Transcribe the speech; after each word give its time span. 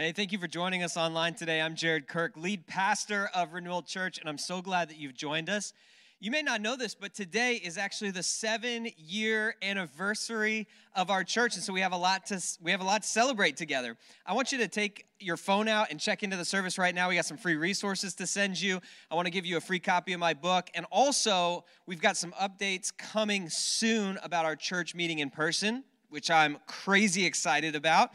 Hey, 0.00 0.12
thank 0.12 0.32
you 0.32 0.38
for 0.38 0.46
joining 0.46 0.82
us 0.82 0.96
online 0.96 1.34
today. 1.34 1.60
I'm 1.60 1.74
Jared 1.74 2.08
Kirk, 2.08 2.34
lead 2.34 2.66
pastor 2.66 3.28
of 3.34 3.52
Renewal 3.52 3.82
Church, 3.82 4.16
and 4.16 4.30
I'm 4.30 4.38
so 4.38 4.62
glad 4.62 4.88
that 4.88 4.96
you've 4.96 5.12
joined 5.12 5.50
us. 5.50 5.74
You 6.20 6.30
may 6.30 6.40
not 6.40 6.62
know 6.62 6.74
this, 6.74 6.94
but 6.94 7.12
today 7.12 7.56
is 7.56 7.76
actually 7.76 8.10
the 8.10 8.22
seven 8.22 8.88
year 8.96 9.56
anniversary 9.60 10.68
of 10.96 11.10
our 11.10 11.22
church, 11.22 11.54
and 11.54 11.62
so 11.62 11.74
we 11.74 11.82
have 11.82 11.92
a 11.92 11.98
lot 11.98 12.24
to 12.28 12.42
we 12.62 12.70
have 12.70 12.80
a 12.80 12.84
lot 12.84 13.02
to 13.02 13.08
celebrate 13.08 13.58
together. 13.58 13.94
I 14.24 14.32
want 14.32 14.52
you 14.52 14.58
to 14.60 14.68
take 14.68 15.04
your 15.18 15.36
phone 15.36 15.68
out 15.68 15.88
and 15.90 16.00
check 16.00 16.22
into 16.22 16.38
the 16.38 16.46
service 16.46 16.78
right 16.78 16.94
now. 16.94 17.10
We 17.10 17.16
got 17.16 17.26
some 17.26 17.36
free 17.36 17.56
resources 17.56 18.14
to 18.14 18.26
send 18.26 18.58
you. 18.58 18.80
I 19.10 19.16
want 19.16 19.26
to 19.26 19.30
give 19.30 19.44
you 19.44 19.58
a 19.58 19.60
free 19.60 19.80
copy 19.80 20.14
of 20.14 20.18
my 20.18 20.32
book, 20.32 20.70
and 20.74 20.86
also 20.90 21.66
we've 21.84 22.00
got 22.00 22.16
some 22.16 22.32
updates 22.40 22.90
coming 22.96 23.50
soon 23.50 24.18
about 24.22 24.46
our 24.46 24.56
church 24.56 24.94
meeting 24.94 25.18
in 25.18 25.28
person, 25.28 25.84
which 26.08 26.30
I'm 26.30 26.56
crazy 26.66 27.26
excited 27.26 27.76
about. 27.76 28.12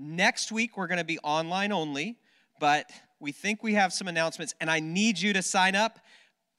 Next 0.00 0.52
week, 0.52 0.76
we're 0.76 0.86
going 0.86 0.98
to 0.98 1.04
be 1.04 1.18
online 1.24 1.72
only, 1.72 2.18
but 2.60 2.88
we 3.18 3.32
think 3.32 3.64
we 3.64 3.74
have 3.74 3.92
some 3.92 4.06
announcements, 4.06 4.54
and 4.60 4.70
I 4.70 4.78
need 4.78 5.18
you 5.18 5.32
to 5.32 5.42
sign 5.42 5.74
up 5.74 5.98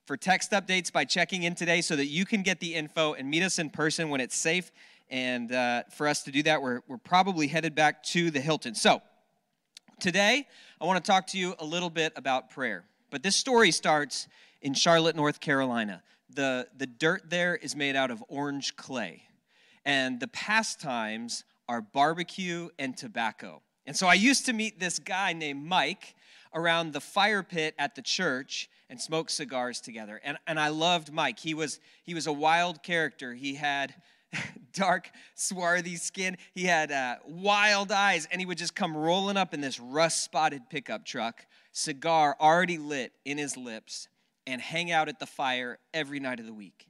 for 0.06 0.18
text 0.18 0.52
updates 0.52 0.92
by 0.92 1.06
checking 1.06 1.44
in 1.44 1.56
today 1.56 1.80
so 1.80 1.96
that 1.96 2.08
you 2.08 2.26
can 2.26 2.44
get 2.44 2.60
the 2.60 2.76
info 2.76 3.14
and 3.14 3.30
meet 3.30 3.42
us 3.42 3.58
in 3.58 3.70
person 3.70 4.10
when 4.10 4.20
it's 4.20 4.36
safe. 4.36 4.74
And 5.10 5.54
uh, 5.54 5.84
for 5.90 6.06
us 6.06 6.24
to 6.24 6.32
do 6.32 6.44
that, 6.44 6.62
we're, 6.62 6.82
we're 6.90 6.98
probably 6.98 7.48
headed 7.48 7.76
back 7.76 8.04
to 8.08 8.30
the 8.30 8.42
Hilton. 8.42 8.76
So, 8.76 9.02
today, 10.02 10.46
I 10.82 10.86
want 10.86 11.02
to 11.02 11.10
talk 11.10 11.26
to 11.28 11.38
you 11.38 11.56
a 11.60 11.66
little 11.66 11.90
bit 11.90 12.12
about 12.18 12.50
prayer. 12.50 12.84
But 13.10 13.24
this 13.24 13.38
story 13.38 13.72
starts 13.72 14.28
in 14.62 14.74
Charlotte, 14.74 15.16
North 15.16 15.40
Carolina. 15.40 16.04
The, 16.30 16.68
the 16.78 16.88
dirt 16.88 17.30
there 17.30 17.56
is 17.56 17.74
made 17.74 17.96
out 17.96 18.12
of 18.12 18.22
orange 18.28 18.76
clay. 18.76 19.24
And 19.86 20.20
the 20.20 20.28
pastimes 20.28 21.46
are 21.70 21.82
barbecue 21.82 22.68
and 22.80 22.98
tobacco. 22.98 23.62
And 23.86 23.96
so 23.96 24.08
I 24.08 24.16
used 24.16 24.48
to 24.48 24.54
meet 24.54 24.80
this 24.80 25.00
guy 25.00 25.34
named 25.34 25.64
Mike 25.64 26.16
around 26.54 26.94
the 26.94 27.00
fire 27.00 27.44
pit 27.44 27.76
at 27.78 27.96
the 27.96 28.02
church 28.02 28.70
and 28.90 29.00
smoke 29.00 29.30
cigars 29.30 29.80
together. 29.80 30.20
And, 30.24 30.38
and 30.48 30.60
I 30.60 30.70
loved 30.70 31.14
Mike. 31.14 31.40
He 31.40 31.54
was, 31.54 31.80
he 32.04 32.16
was 32.16 32.26
a 32.26 32.34
wild 32.34 32.82
character. 32.82 33.36
He 33.36 33.54
had 33.54 33.94
dark, 34.74 35.12
swarthy 35.36 35.96
skin. 35.96 36.38
He 36.54 36.66
had 36.66 36.92
uh, 36.92 37.18
wild 37.28 37.92
eyes, 37.92 38.28
and 38.32 38.42
he 38.42 38.48
would 38.48 38.58
just 38.58 38.76
come 38.76 38.98
rolling 38.98 39.38
up 39.38 39.54
in 39.54 39.62
this 39.62 39.80
rust 39.80 40.24
spotted 40.24 40.64
pickup 40.72 41.06
truck, 41.06 41.46
cigar 41.72 42.36
already 42.42 42.80
lit 42.80 43.14
in 43.26 43.38
his 43.38 43.56
lips, 43.56 44.08
and 44.48 44.60
hang 44.60 44.92
out 44.92 45.08
at 45.08 45.20
the 45.20 45.28
fire 45.28 45.78
every 45.94 46.20
night 46.20 46.40
of 46.40 46.48
the 46.48 46.54
week. 46.54 46.89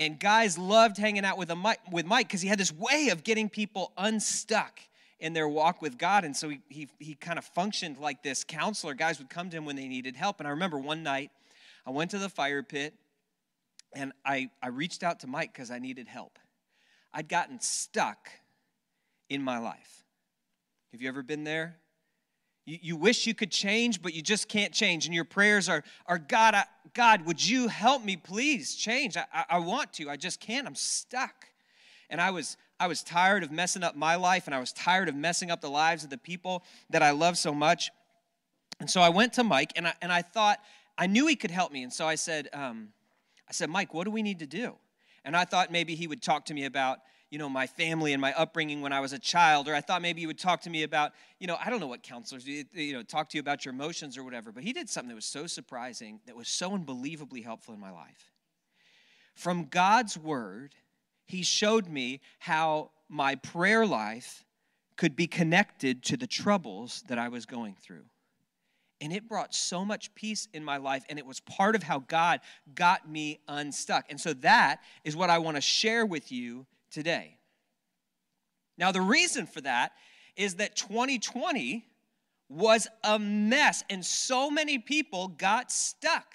And 0.00 0.18
guys 0.18 0.56
loved 0.56 0.96
hanging 0.96 1.26
out 1.26 1.36
with, 1.36 1.54
Mike, 1.54 1.80
with 1.92 2.06
Mike 2.06 2.26
because 2.26 2.40
he 2.40 2.48
had 2.48 2.58
this 2.58 2.72
way 2.72 3.10
of 3.10 3.22
getting 3.22 3.50
people 3.50 3.92
unstuck 3.98 4.80
in 5.20 5.34
their 5.34 5.46
walk 5.46 5.82
with 5.82 5.98
God. 5.98 6.24
And 6.24 6.34
so 6.34 6.48
he, 6.48 6.60
he, 6.70 6.88
he 6.98 7.14
kind 7.14 7.38
of 7.38 7.44
functioned 7.44 7.98
like 7.98 8.22
this 8.22 8.42
counselor. 8.42 8.94
Guys 8.94 9.18
would 9.18 9.28
come 9.28 9.50
to 9.50 9.56
him 9.58 9.66
when 9.66 9.76
they 9.76 9.88
needed 9.88 10.16
help. 10.16 10.40
And 10.40 10.48
I 10.48 10.52
remember 10.52 10.78
one 10.78 11.02
night 11.02 11.30
I 11.86 11.90
went 11.90 12.12
to 12.12 12.18
the 12.18 12.30
fire 12.30 12.62
pit 12.62 12.94
and 13.92 14.12
I, 14.24 14.48
I 14.62 14.68
reached 14.68 15.02
out 15.02 15.20
to 15.20 15.26
Mike 15.26 15.52
because 15.52 15.70
I 15.70 15.78
needed 15.78 16.08
help. 16.08 16.38
I'd 17.12 17.28
gotten 17.28 17.60
stuck 17.60 18.30
in 19.28 19.42
my 19.42 19.58
life. 19.58 20.04
Have 20.92 21.02
you 21.02 21.08
ever 21.08 21.22
been 21.22 21.44
there? 21.44 21.76
You, 22.82 22.96
wish 22.96 23.26
you 23.26 23.34
could 23.34 23.50
change, 23.50 24.00
but 24.00 24.14
you 24.14 24.22
just 24.22 24.48
can't 24.48 24.72
change. 24.72 25.06
And 25.06 25.14
your 25.14 25.24
prayers 25.24 25.68
are, 25.68 25.82
are 26.06 26.18
God, 26.18 26.54
I, 26.54 26.64
God, 26.94 27.26
would 27.26 27.44
you 27.44 27.66
help 27.66 28.04
me 28.04 28.16
please 28.16 28.74
change? 28.74 29.16
I, 29.16 29.24
I, 29.34 29.44
I 29.50 29.58
want 29.58 29.92
to. 29.94 30.08
I 30.08 30.16
just 30.16 30.38
can't. 30.38 30.66
I'm 30.66 30.76
stuck. 30.76 31.46
And 32.10 32.20
I 32.20 32.30
was, 32.30 32.56
I 32.78 32.86
was 32.86 33.02
tired 33.02 33.42
of 33.42 33.50
messing 33.50 33.82
up 33.82 33.96
my 33.96 34.14
life, 34.14 34.46
and 34.46 34.54
I 34.54 34.60
was 34.60 34.72
tired 34.72 35.08
of 35.08 35.16
messing 35.16 35.50
up 35.50 35.60
the 35.60 35.70
lives 35.70 36.04
of 36.04 36.10
the 36.10 36.18
people 36.18 36.62
that 36.90 37.02
I 37.02 37.10
love 37.10 37.36
so 37.36 37.52
much. 37.52 37.90
And 38.78 38.88
so 38.88 39.00
I 39.00 39.08
went 39.08 39.32
to 39.34 39.44
Mike, 39.44 39.72
and 39.74 39.88
I, 39.88 39.94
and 40.00 40.12
I 40.12 40.22
thought, 40.22 40.60
I 40.96 41.06
knew 41.06 41.26
he 41.26 41.34
could 41.34 41.50
help 41.50 41.72
me. 41.72 41.82
And 41.82 41.92
so 41.92 42.06
I 42.06 42.14
said, 42.14 42.48
um, 42.52 42.88
I 43.48 43.52
said, 43.52 43.68
Mike, 43.68 43.94
what 43.94 44.04
do 44.04 44.12
we 44.12 44.22
need 44.22 44.38
to 44.38 44.46
do? 44.46 44.74
And 45.24 45.36
I 45.36 45.44
thought 45.44 45.72
maybe 45.72 45.96
he 45.96 46.06
would 46.06 46.22
talk 46.22 46.46
to 46.46 46.54
me 46.54 46.66
about 46.66 47.00
you 47.30 47.38
know, 47.38 47.48
my 47.48 47.66
family 47.66 48.12
and 48.12 48.20
my 48.20 48.32
upbringing 48.34 48.80
when 48.80 48.92
I 48.92 49.00
was 49.00 49.12
a 49.12 49.18
child, 49.18 49.68
or 49.68 49.74
I 49.74 49.80
thought 49.80 50.02
maybe 50.02 50.20
he 50.20 50.26
would 50.26 50.38
talk 50.38 50.62
to 50.62 50.70
me 50.70 50.82
about, 50.82 51.12
you 51.38 51.46
know, 51.46 51.56
I 51.64 51.70
don't 51.70 51.78
know 51.78 51.86
what 51.86 52.02
counselors 52.02 52.44
do, 52.44 52.64
you 52.72 52.92
know, 52.92 53.04
talk 53.04 53.28
to 53.30 53.36
you 53.36 53.40
about 53.40 53.64
your 53.64 53.72
emotions 53.72 54.18
or 54.18 54.24
whatever. 54.24 54.50
But 54.50 54.64
he 54.64 54.72
did 54.72 54.90
something 54.90 55.08
that 55.08 55.14
was 55.14 55.24
so 55.24 55.46
surprising, 55.46 56.20
that 56.26 56.36
was 56.36 56.48
so 56.48 56.74
unbelievably 56.74 57.42
helpful 57.42 57.72
in 57.72 57.80
my 57.80 57.92
life. 57.92 58.32
From 59.34 59.66
God's 59.66 60.18
word, 60.18 60.74
he 61.24 61.42
showed 61.42 61.88
me 61.88 62.20
how 62.40 62.90
my 63.08 63.36
prayer 63.36 63.86
life 63.86 64.44
could 64.96 65.14
be 65.14 65.28
connected 65.28 66.02
to 66.02 66.16
the 66.16 66.26
troubles 66.26 67.04
that 67.06 67.18
I 67.18 67.28
was 67.28 67.46
going 67.46 67.76
through. 67.80 68.04
And 69.00 69.12
it 69.12 69.28
brought 69.28 69.54
so 69.54 69.84
much 69.84 70.14
peace 70.14 70.46
in 70.52 70.62
my 70.62 70.76
life, 70.76 71.04
and 71.08 71.18
it 71.18 71.24
was 71.24 71.40
part 71.40 71.74
of 71.74 71.82
how 71.82 72.00
God 72.00 72.40
got 72.74 73.08
me 73.08 73.38
unstuck. 73.48 74.04
And 74.10 74.20
so 74.20 74.34
that 74.34 74.80
is 75.04 75.16
what 75.16 75.30
I 75.30 75.38
want 75.38 75.56
to 75.56 75.62
share 75.62 76.04
with 76.04 76.30
you 76.30 76.66
today. 76.90 77.38
Now, 78.78 78.92
the 78.92 79.00
reason 79.00 79.46
for 79.46 79.60
that 79.60 79.92
is 80.36 80.56
that 80.56 80.76
2020 80.76 81.84
was 82.48 82.88
a 83.04 83.18
mess, 83.18 83.84
and 83.90 84.04
so 84.04 84.50
many 84.50 84.78
people 84.78 85.28
got 85.28 85.70
stuck. 85.70 86.34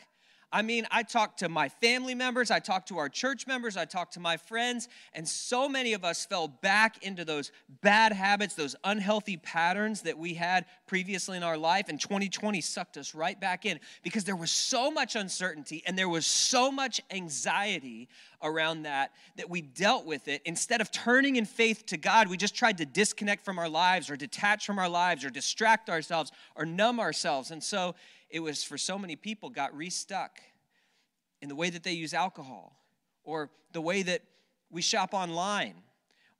I 0.55 0.61
mean, 0.61 0.87
I 0.89 1.03
talked 1.03 1.39
to 1.39 1.49
my 1.49 1.67
family 1.67 2.15
members, 2.15 2.49
I 2.49 2.59
talked 2.59 2.87
to 2.87 2.97
our 2.97 3.09
church 3.09 3.45
members, 3.45 3.75
I 3.75 3.83
talked 3.83 4.13
to 4.13 4.21
my 4.21 4.37
friends, 4.37 4.87
and 5.11 5.27
so 5.27 5.67
many 5.67 5.91
of 5.91 6.05
us 6.05 6.25
fell 6.25 6.47
back 6.47 7.03
into 7.03 7.25
those 7.25 7.51
bad 7.81 8.13
habits, 8.13 8.55
those 8.55 8.73
unhealthy 8.85 9.35
patterns 9.35 10.03
that 10.03 10.17
we 10.17 10.33
had 10.35 10.65
previously 10.87 11.35
in 11.35 11.43
our 11.43 11.57
life. 11.57 11.89
And 11.89 11.99
2020 11.99 12.61
sucked 12.61 12.95
us 12.95 13.13
right 13.13 13.37
back 13.37 13.65
in 13.65 13.81
because 14.01 14.23
there 14.23 14.37
was 14.37 14.49
so 14.49 14.89
much 14.89 15.17
uncertainty 15.17 15.83
and 15.85 15.97
there 15.97 16.07
was 16.07 16.25
so 16.25 16.71
much 16.71 17.01
anxiety 17.11 18.07
around 18.41 18.83
that 18.83 19.11
that 19.35 19.49
we 19.49 19.61
dealt 19.61 20.05
with 20.05 20.29
it. 20.29 20.41
Instead 20.45 20.79
of 20.79 20.89
turning 20.89 21.35
in 21.35 21.43
faith 21.43 21.85
to 21.87 21.97
God, 21.97 22.29
we 22.29 22.37
just 22.37 22.55
tried 22.55 22.77
to 22.77 22.85
disconnect 22.85 23.43
from 23.43 23.59
our 23.59 23.67
lives 23.67 24.09
or 24.09 24.15
detach 24.15 24.65
from 24.65 24.79
our 24.79 24.87
lives 24.87 25.25
or 25.25 25.29
distract 25.29 25.89
ourselves 25.89 26.31
or 26.55 26.65
numb 26.65 27.01
ourselves. 27.01 27.51
And 27.51 27.61
so 27.61 27.93
it 28.35 28.43
was 28.43 28.65
for 28.65 28.77
so 28.77 28.99
many 28.99 29.15
people 29.15 29.49
got 29.49 29.73
restuck 29.73 30.41
in 31.41 31.47
the 31.47 31.55
way 31.55 31.69
that 31.69 31.83
they 31.83 31.93
use 31.93 32.13
alcohol 32.13 32.75
or 33.23 33.49
the 33.71 33.79
way 33.79 34.03
that 34.03 34.23
we 34.69 34.81
shop 34.81 35.13
online 35.13 35.75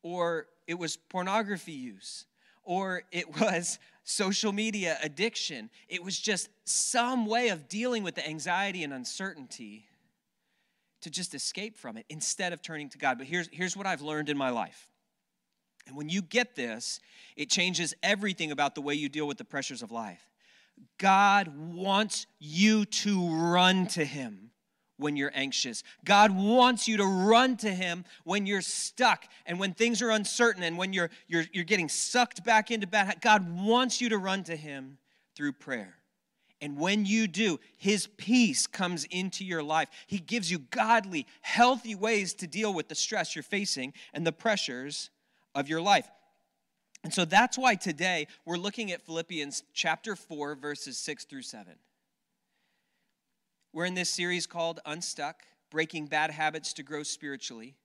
or 0.02 0.48
it 0.68 0.74
was 0.74 0.98
pornography 0.98 1.72
use 1.72 2.26
or 2.64 3.04
it 3.14 3.40
was 3.40 3.80
social 4.04 4.52
media 4.52 4.98
addiction. 5.04 5.70
It 5.88 6.04
was 6.04 6.20
just 6.20 6.50
some 6.66 7.28
way 7.28 7.48
of 7.48 7.70
dealing 7.70 8.04
with 8.04 8.16
the 8.16 8.28
anxiety 8.28 8.84
and 8.84 8.92
uncertainty 8.92 9.86
to 11.00 11.10
just 11.10 11.34
escape 11.34 11.78
from 11.78 11.96
it 11.96 12.06
instead 12.10 12.52
of 12.52 12.62
turning 12.62 12.90
to 12.90 12.98
God. 12.98 13.18
But 13.18 13.28
here's, 13.28 13.48
here's 13.54 13.78
what 13.78 13.88
I've 13.88 14.02
learned 14.02 14.28
in 14.28 14.38
my 14.38 14.50
life. 14.50 14.90
And 15.88 15.96
when 15.96 16.10
you 16.10 16.22
get 16.22 16.58
this, 16.58 17.00
it 17.38 17.50
changes 17.50 17.94
everything 18.04 18.52
about 18.52 18.76
the 18.76 18.82
way 18.82 18.96
you 18.96 19.08
deal 19.08 19.28
with 19.28 19.38
the 19.38 19.46
pressures 19.46 19.82
of 19.82 19.94
life. 19.94 20.28
God 20.98 21.54
wants 21.74 22.26
you 22.40 22.86
to 22.86 23.30
run 23.30 23.88
to 23.88 24.06
Him 24.06 24.52
when 24.98 25.18
you're 25.18 25.32
anxious. 25.34 25.84
God 26.04 26.32
wants 26.32 26.88
you 26.88 26.98
to 26.98 27.06
run 27.06 27.58
to 27.58 27.74
Him 27.74 28.06
when 28.24 28.46
you're 28.46 28.62
stuck 28.62 29.26
and 29.46 29.60
when 29.60 29.74
things 29.74 30.02
are 30.02 30.10
uncertain 30.10 30.64
and 30.64 30.78
when 30.78 30.94
you're, 30.94 31.10
you're, 31.28 31.46
you're 31.52 31.64
getting 31.64 31.90
sucked 31.90 32.44
back 32.44 32.72
into 32.72 32.88
bad. 32.88 33.22
God 33.22 33.46
wants 33.60 34.00
you 34.00 34.10
to 34.10 34.18
run 34.18 34.44
to 34.46 34.56
Him 34.56 34.98
through 35.36 35.54
prayer. 35.54 35.98
And 36.62 36.78
when 36.78 37.06
you 37.06 37.28
do, 37.28 37.60
His 37.76 38.08
peace 38.08 38.66
comes 38.66 39.04
into 39.06 39.44
your 39.44 39.62
life. 39.62 39.90
He 40.08 40.20
gives 40.20 40.50
you 40.50 40.60
godly, 40.60 41.28
healthy 41.42 41.96
ways 41.96 42.34
to 42.36 42.48
deal 42.48 42.74
with 42.74 42.88
the 42.88 42.96
stress 42.96 43.36
you're 43.36 43.44
facing 43.44 43.94
and 44.14 44.26
the 44.26 44.32
pressures 44.32 45.10
of 45.54 45.68
your 45.68 45.82
life. 45.82 46.10
And 47.06 47.14
so 47.14 47.24
that's 47.24 47.56
why 47.56 47.76
today 47.76 48.26
we're 48.46 48.58
looking 48.58 48.92
at 48.92 49.00
Philippians 49.00 49.62
chapter 49.76 50.16
4, 50.16 50.56
verses 50.56 50.98
6 50.98 51.26
through 51.26 51.44
7. 51.44 51.76
We're 53.74 53.86
in 53.86 53.94
this 53.94 54.10
series 54.10 54.48
called 54.48 54.80
Unstuck 54.88 55.44
Breaking 55.70 56.08
Bad 56.08 56.32
Habits 56.32 56.74
to 56.74 56.82
Grow 56.82 57.04
Spiritually. 57.04 57.76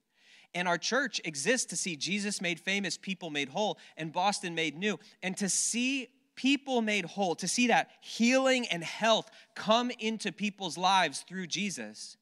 And 0.55 0.67
our 0.67 0.79
church 0.79 1.21
exists 1.23 1.67
to 1.67 1.77
see 1.77 1.97
Jesus 1.97 2.41
made 2.41 2.59
famous, 2.61 2.97
people 2.97 3.29
made 3.29 3.51
whole, 3.51 3.77
and 3.99 4.11
Boston 4.11 4.55
made 4.55 4.75
new. 4.75 4.99
And 5.23 5.37
to 5.37 5.51
see 5.51 6.09
people 6.35 6.81
made 6.81 7.05
whole, 7.05 7.35
to 7.35 7.47
see 7.47 7.67
that 7.67 7.91
healing 8.01 8.67
and 8.69 8.83
health 8.83 9.31
come 9.55 9.91
into 9.99 10.33
people's 10.33 10.79
lives 10.79 11.27
through 11.29 11.49
Jesus 11.49 12.17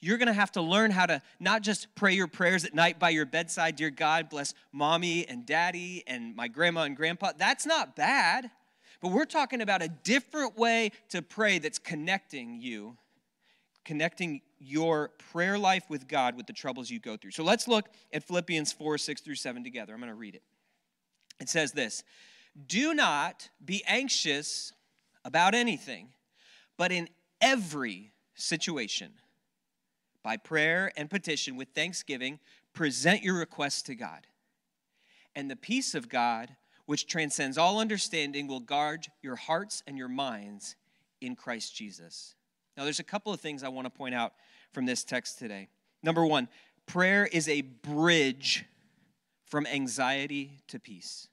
you're 0.00 0.18
going 0.18 0.28
to 0.28 0.32
have 0.32 0.52
to 0.52 0.60
learn 0.60 0.90
how 0.90 1.06
to 1.06 1.22
not 1.40 1.62
just 1.62 1.94
pray 1.94 2.12
your 2.12 2.26
prayers 2.26 2.64
at 2.64 2.74
night 2.74 2.98
by 2.98 3.10
your 3.10 3.26
bedside, 3.26 3.76
dear 3.76 3.90
God, 3.90 4.28
bless 4.28 4.54
mommy 4.72 5.26
and 5.26 5.46
daddy 5.46 6.02
and 6.06 6.36
my 6.36 6.48
grandma 6.48 6.82
and 6.82 6.96
grandpa. 6.96 7.32
That's 7.36 7.66
not 7.66 7.96
bad. 7.96 8.50
But 9.00 9.12
we're 9.12 9.24
talking 9.26 9.60
about 9.60 9.82
a 9.82 9.88
different 9.88 10.56
way 10.56 10.90
to 11.10 11.20
pray 11.20 11.58
that's 11.58 11.78
connecting 11.78 12.60
you, 12.60 12.96
connecting 13.84 14.40
your 14.58 15.10
prayer 15.30 15.58
life 15.58 15.84
with 15.90 16.08
God 16.08 16.36
with 16.36 16.46
the 16.46 16.52
troubles 16.52 16.90
you 16.90 16.98
go 16.98 17.16
through. 17.16 17.32
So 17.32 17.44
let's 17.44 17.68
look 17.68 17.88
at 18.12 18.24
Philippians 18.24 18.72
4 18.72 18.96
6 18.98 19.20
through 19.20 19.34
7 19.34 19.62
together. 19.62 19.92
I'm 19.92 20.00
going 20.00 20.10
to 20.10 20.14
read 20.14 20.34
it. 20.34 20.42
It 21.40 21.48
says 21.48 21.72
this 21.72 22.02
Do 22.66 22.94
not 22.94 23.50
be 23.64 23.82
anxious 23.86 24.72
about 25.24 25.54
anything, 25.54 26.08
but 26.76 26.92
in 26.92 27.08
every 27.40 28.12
situation, 28.34 29.12
by 30.24 30.36
prayer 30.36 30.90
and 30.96 31.08
petition 31.08 31.54
with 31.54 31.68
thanksgiving, 31.68 32.40
present 32.72 33.22
your 33.22 33.34
requests 33.34 33.82
to 33.82 33.94
God. 33.94 34.26
And 35.36 35.48
the 35.48 35.56
peace 35.56 35.94
of 35.94 36.08
God, 36.08 36.56
which 36.86 37.06
transcends 37.06 37.58
all 37.58 37.78
understanding, 37.78 38.48
will 38.48 38.60
guard 38.60 39.06
your 39.22 39.36
hearts 39.36 39.84
and 39.86 39.96
your 39.96 40.08
minds 40.08 40.74
in 41.20 41.36
Christ 41.36 41.76
Jesus. 41.76 42.34
Now, 42.76 42.84
there's 42.84 42.98
a 42.98 43.04
couple 43.04 43.32
of 43.32 43.40
things 43.40 43.62
I 43.62 43.68
want 43.68 43.86
to 43.86 43.90
point 43.90 44.14
out 44.14 44.32
from 44.72 44.86
this 44.86 45.04
text 45.04 45.38
today. 45.38 45.68
Number 46.02 46.26
one, 46.26 46.48
prayer 46.86 47.26
is 47.26 47.48
a 47.48 47.60
bridge 47.60 48.64
from 49.44 49.66
anxiety 49.66 50.58
to 50.68 50.80
peace. 50.80 51.28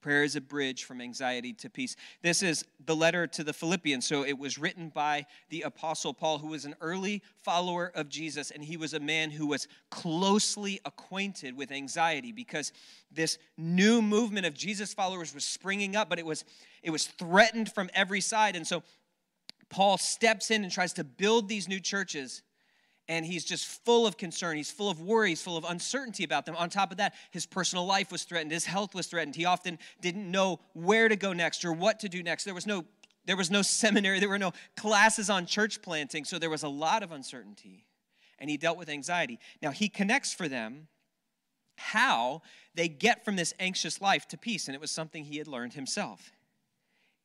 Prayer 0.00 0.22
is 0.22 0.36
a 0.36 0.40
bridge 0.40 0.84
from 0.84 1.00
anxiety 1.00 1.52
to 1.54 1.70
peace. 1.70 1.96
This 2.22 2.42
is 2.42 2.64
the 2.84 2.94
letter 2.94 3.26
to 3.26 3.42
the 3.42 3.52
Philippians. 3.52 4.06
So 4.06 4.24
it 4.24 4.38
was 4.38 4.58
written 4.58 4.88
by 4.88 5.26
the 5.48 5.62
Apostle 5.62 6.14
Paul, 6.14 6.38
who 6.38 6.48
was 6.48 6.64
an 6.64 6.76
early 6.80 7.22
follower 7.42 7.90
of 7.94 8.08
Jesus, 8.08 8.50
and 8.50 8.62
he 8.62 8.76
was 8.76 8.94
a 8.94 9.00
man 9.00 9.30
who 9.30 9.46
was 9.46 9.66
closely 9.90 10.80
acquainted 10.84 11.56
with 11.56 11.72
anxiety 11.72 12.30
because 12.30 12.72
this 13.10 13.38
new 13.56 14.00
movement 14.00 14.46
of 14.46 14.54
Jesus 14.54 14.94
followers 14.94 15.34
was 15.34 15.44
springing 15.44 15.96
up, 15.96 16.08
but 16.08 16.18
it 16.18 16.26
was, 16.26 16.44
it 16.82 16.90
was 16.90 17.06
threatened 17.06 17.72
from 17.72 17.90
every 17.94 18.20
side. 18.20 18.54
And 18.54 18.66
so 18.66 18.82
Paul 19.68 19.98
steps 19.98 20.50
in 20.50 20.62
and 20.62 20.72
tries 20.72 20.92
to 20.94 21.04
build 21.04 21.48
these 21.48 21.68
new 21.68 21.80
churches 21.80 22.42
and 23.08 23.24
he's 23.24 23.44
just 23.44 23.66
full 23.84 24.06
of 24.06 24.16
concern. 24.16 24.56
He's 24.56 24.70
full 24.70 24.90
of 24.90 25.00
worries, 25.00 25.40
full 25.40 25.56
of 25.56 25.64
uncertainty 25.64 26.24
about 26.24 26.44
them. 26.44 26.56
On 26.56 26.68
top 26.68 26.90
of 26.90 26.98
that, 26.98 27.14
his 27.30 27.46
personal 27.46 27.86
life 27.86 28.10
was 28.10 28.24
threatened, 28.24 28.50
his 28.50 28.64
health 28.64 28.94
was 28.94 29.06
threatened. 29.06 29.36
He 29.36 29.44
often 29.44 29.78
didn't 30.00 30.30
know 30.30 30.60
where 30.72 31.08
to 31.08 31.16
go 31.16 31.32
next 31.32 31.64
or 31.64 31.72
what 31.72 32.00
to 32.00 32.08
do 32.08 32.22
next. 32.22 32.44
There 32.44 32.54
was 32.54 32.66
no 32.66 32.84
there 33.26 33.36
was 33.36 33.50
no 33.50 33.62
seminary, 33.62 34.20
there 34.20 34.28
were 34.28 34.38
no 34.38 34.52
classes 34.76 35.28
on 35.28 35.46
church 35.46 35.82
planting, 35.82 36.24
so 36.24 36.38
there 36.38 36.50
was 36.50 36.62
a 36.62 36.68
lot 36.68 37.02
of 37.02 37.12
uncertainty. 37.12 37.84
And 38.38 38.50
he 38.50 38.56
dealt 38.56 38.78
with 38.78 38.88
anxiety. 38.88 39.38
Now, 39.62 39.70
he 39.70 39.88
connects 39.88 40.32
for 40.32 40.46
them 40.46 40.88
how 41.78 42.42
they 42.74 42.86
get 42.86 43.24
from 43.24 43.36
this 43.36 43.54
anxious 43.58 44.00
life 44.00 44.28
to 44.28 44.38
peace, 44.38 44.68
and 44.68 44.74
it 44.74 44.80
was 44.80 44.90
something 44.90 45.24
he 45.24 45.38
had 45.38 45.48
learned 45.48 45.72
himself. 45.72 46.32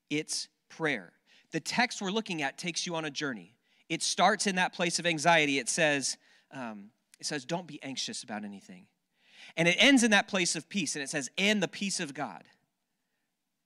It's 0.10 0.48
prayer. 0.70 1.12
The 1.52 1.60
text 1.60 2.02
we're 2.02 2.12
looking 2.12 2.42
at 2.42 2.58
takes 2.58 2.86
you 2.86 2.96
on 2.96 3.06
a 3.06 3.12
journey 3.12 3.56
it 3.92 4.02
starts 4.02 4.48
in 4.48 4.56
that 4.56 4.72
place 4.72 5.00
of 5.00 5.06
anxiety. 5.06 5.60
It 5.60 5.68
says, 5.68 6.16
um, 6.50 6.92
it 7.20 7.26
says, 7.26 7.44
don't 7.44 7.68
be 7.68 7.84
anxious 7.84 8.24
about 8.24 8.46
anything. 8.46 8.88
And 9.58 9.68
it 9.68 9.76
ends 9.78 10.02
in 10.04 10.12
that 10.12 10.30
place 10.30 10.56
of 10.56 10.70
peace, 10.70 10.96
and 10.96 11.04
it 11.04 11.10
says, 11.10 11.30
and 11.38 11.62
the 11.62 11.68
peace 11.68 12.00
of 12.00 12.14
God. 12.14 12.46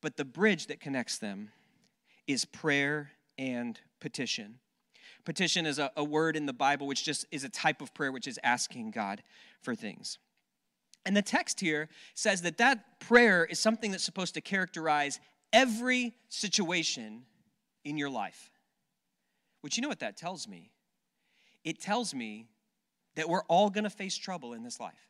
But 0.01 0.17
the 0.17 0.25
bridge 0.25 0.65
that 0.65 0.79
connects 0.79 1.19
them 1.19 1.51
is 2.25 2.43
prayer 2.43 3.11
and 3.37 3.79
petition. 3.99 4.57
Petition 5.25 5.67
is 5.67 5.77
a, 5.77 5.91
a 5.95 6.03
word 6.03 6.35
in 6.35 6.47
the 6.47 6.53
Bible 6.53 6.87
which 6.87 7.05
just 7.05 7.27
is 7.31 7.43
a 7.43 7.49
type 7.49 7.79
of 7.79 7.93
prayer, 7.93 8.11
which 8.11 8.27
is 8.27 8.39
asking 8.43 8.89
God 8.89 9.21
for 9.61 9.75
things. 9.75 10.17
And 11.05 11.15
the 11.15 11.21
text 11.21 11.59
here 11.59 11.87
says 12.15 12.41
that 12.41 12.57
that 12.57 12.99
prayer 12.99 13.45
is 13.45 13.59
something 13.59 13.91
that's 13.91 14.03
supposed 14.03 14.33
to 14.33 14.41
characterize 14.41 15.19
every 15.53 16.15
situation 16.29 17.25
in 17.83 17.95
your 17.95 18.09
life. 18.09 18.49
Which 19.65 19.77
you 19.77 19.81
know 19.81 19.89
what 19.89 20.01
that 20.01 20.15
tells 20.15 20.47
me? 20.47 20.69
It 21.63 21.81
tells 21.81 22.13
me 22.13 22.45
that 23.15 23.27
we're 23.27 23.41
all 23.45 23.71
gonna 23.71 23.89
face 23.89 24.15
trouble 24.15 24.53
in 24.53 24.61
this 24.61 24.79
life. 24.79 25.09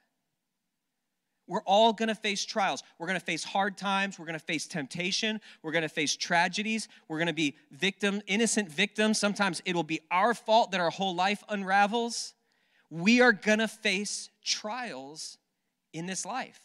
We're 1.45 1.63
all 1.63 1.91
gonna 1.91 2.15
face 2.15 2.45
trials. 2.45 2.81
We're 2.97 3.07
gonna 3.07 3.19
face 3.19 3.43
hard 3.43 3.77
times. 3.77 4.17
We're 4.17 4.27
gonna 4.27 4.39
face 4.39 4.65
temptation. 4.65 5.41
We're 5.61 5.73
gonna 5.73 5.89
face 5.89 6.15
tragedies. 6.15 6.87
We're 7.09 7.19
gonna 7.19 7.33
be 7.33 7.57
victim, 7.69 8.21
innocent 8.27 8.71
victims. 8.71 9.19
Sometimes 9.19 9.61
it'll 9.65 9.83
be 9.83 9.99
our 10.09 10.33
fault 10.33 10.71
that 10.71 10.79
our 10.79 10.89
whole 10.89 11.15
life 11.15 11.43
unravels. 11.49 12.33
We 12.89 13.19
are 13.19 13.33
gonna 13.33 13.67
face 13.67 14.29
trials 14.41 15.37
in 15.91 16.05
this 16.05 16.25
life. 16.25 16.61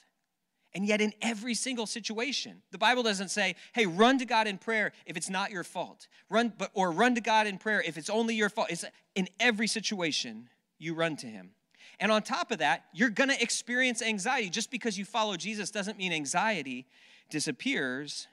And 0.72 0.86
yet, 0.86 1.00
in 1.00 1.12
every 1.20 1.54
single 1.54 1.86
situation, 1.86 2.62
the 2.70 2.78
Bible 2.78 3.02
doesn't 3.02 3.30
say, 3.30 3.56
hey, 3.72 3.86
run 3.86 4.18
to 4.18 4.24
God 4.24 4.46
in 4.46 4.56
prayer 4.56 4.92
if 5.04 5.16
it's 5.16 5.28
not 5.28 5.50
your 5.50 5.64
fault. 5.64 6.06
Run, 6.28 6.52
but, 6.56 6.70
or 6.74 6.92
run 6.92 7.16
to 7.16 7.20
God 7.20 7.48
in 7.48 7.58
prayer 7.58 7.82
if 7.84 7.98
it's 7.98 8.10
only 8.10 8.36
your 8.36 8.48
fault. 8.48 8.68
It's 8.70 8.84
in 9.16 9.28
every 9.40 9.66
situation, 9.66 10.48
you 10.78 10.94
run 10.94 11.16
to 11.16 11.26
Him. 11.26 11.50
And 11.98 12.12
on 12.12 12.22
top 12.22 12.52
of 12.52 12.58
that, 12.58 12.84
you're 12.92 13.10
gonna 13.10 13.36
experience 13.40 14.00
anxiety. 14.00 14.48
Just 14.48 14.70
because 14.70 14.96
you 14.96 15.04
follow 15.04 15.36
Jesus 15.36 15.70
doesn't 15.70 15.98
mean 15.98 16.12
anxiety 16.12 16.86
disappears 17.30 18.28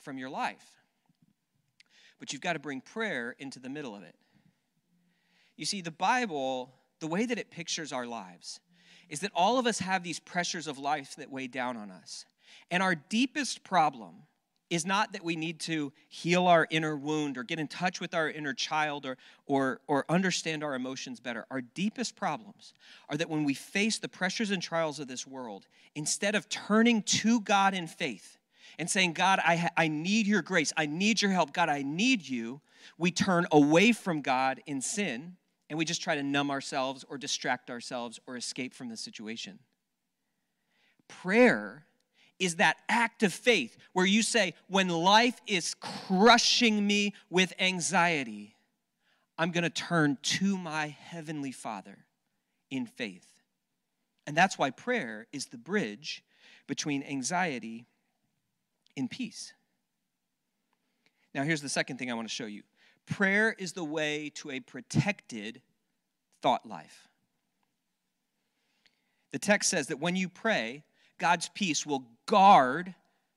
from 0.00 0.18
your 0.18 0.30
life. 0.30 0.64
But 2.18 2.32
you've 2.32 2.42
got 2.42 2.52
to 2.52 2.58
bring 2.58 2.80
prayer 2.80 3.34
into 3.38 3.58
the 3.58 3.68
middle 3.68 3.96
of 3.96 4.02
it. 4.02 4.14
You 5.56 5.64
see, 5.64 5.80
the 5.80 5.90
Bible, 5.90 6.72
the 7.00 7.06
way 7.06 7.26
that 7.26 7.38
it 7.38 7.50
pictures 7.50 7.92
our 7.92 8.06
lives, 8.06 8.60
is 9.12 9.20
that 9.20 9.30
all 9.34 9.58
of 9.58 9.66
us 9.66 9.78
have 9.80 10.02
these 10.02 10.18
pressures 10.18 10.66
of 10.66 10.78
life 10.78 11.16
that 11.16 11.30
weigh 11.30 11.46
down 11.46 11.76
on 11.76 11.90
us. 11.90 12.24
And 12.70 12.82
our 12.82 12.94
deepest 12.94 13.62
problem 13.62 14.22
is 14.70 14.86
not 14.86 15.12
that 15.12 15.22
we 15.22 15.36
need 15.36 15.60
to 15.60 15.92
heal 16.08 16.46
our 16.46 16.66
inner 16.70 16.96
wound 16.96 17.36
or 17.36 17.42
get 17.42 17.60
in 17.60 17.68
touch 17.68 18.00
with 18.00 18.14
our 18.14 18.30
inner 18.30 18.54
child 18.54 19.04
or, 19.04 19.18
or, 19.44 19.82
or 19.86 20.06
understand 20.08 20.64
our 20.64 20.74
emotions 20.74 21.20
better. 21.20 21.44
Our 21.50 21.60
deepest 21.60 22.16
problems 22.16 22.72
are 23.10 23.18
that 23.18 23.28
when 23.28 23.44
we 23.44 23.52
face 23.52 23.98
the 23.98 24.08
pressures 24.08 24.50
and 24.50 24.62
trials 24.62 24.98
of 24.98 25.08
this 25.08 25.26
world, 25.26 25.66
instead 25.94 26.34
of 26.34 26.48
turning 26.48 27.02
to 27.02 27.42
God 27.42 27.74
in 27.74 27.88
faith 27.88 28.38
and 28.78 28.88
saying, 28.88 29.12
God, 29.12 29.40
I, 29.44 29.68
I 29.76 29.88
need 29.88 30.26
your 30.26 30.40
grace, 30.40 30.72
I 30.74 30.86
need 30.86 31.20
your 31.20 31.32
help, 31.32 31.52
God, 31.52 31.68
I 31.68 31.82
need 31.82 32.26
you, 32.26 32.62
we 32.96 33.10
turn 33.10 33.46
away 33.52 33.92
from 33.92 34.22
God 34.22 34.62
in 34.64 34.80
sin 34.80 35.36
and 35.72 35.78
we 35.78 35.86
just 35.86 36.02
try 36.02 36.14
to 36.14 36.22
numb 36.22 36.50
ourselves 36.50 37.02
or 37.08 37.16
distract 37.16 37.70
ourselves 37.70 38.20
or 38.26 38.36
escape 38.36 38.74
from 38.74 38.90
the 38.90 38.96
situation. 38.96 39.58
Prayer 41.08 41.86
is 42.38 42.56
that 42.56 42.76
act 42.90 43.22
of 43.22 43.32
faith 43.32 43.78
where 43.94 44.04
you 44.04 44.22
say, 44.22 44.52
when 44.68 44.90
life 44.90 45.40
is 45.46 45.72
crushing 45.72 46.86
me 46.86 47.14
with 47.30 47.54
anxiety, 47.58 48.54
I'm 49.38 49.50
going 49.50 49.64
to 49.64 49.70
turn 49.70 50.18
to 50.22 50.58
my 50.58 50.88
Heavenly 50.88 51.52
Father 51.52 52.04
in 52.70 52.84
faith. 52.84 53.40
And 54.26 54.36
that's 54.36 54.58
why 54.58 54.68
prayer 54.68 55.26
is 55.32 55.46
the 55.46 55.56
bridge 55.56 56.22
between 56.66 57.02
anxiety 57.02 57.86
and 58.94 59.10
peace. 59.10 59.54
Now, 61.34 61.44
here's 61.44 61.62
the 61.62 61.70
second 61.70 61.96
thing 61.96 62.10
I 62.10 62.14
want 62.14 62.28
to 62.28 62.34
show 62.34 62.44
you 62.44 62.62
Prayer 63.06 63.54
is 63.58 63.72
the 63.72 63.84
way 63.84 64.30
to 64.36 64.50
a 64.50 64.60
protected 64.60 65.60
thought 66.42 66.68
life. 66.68 67.08
The 69.32 69.38
text 69.38 69.70
says 69.70 69.86
that 69.86 70.00
when 70.00 70.16
you 70.16 70.28
pray, 70.28 70.84
God's 71.18 71.48
peace 71.48 71.86
will 71.86 72.04
guard 72.26 72.94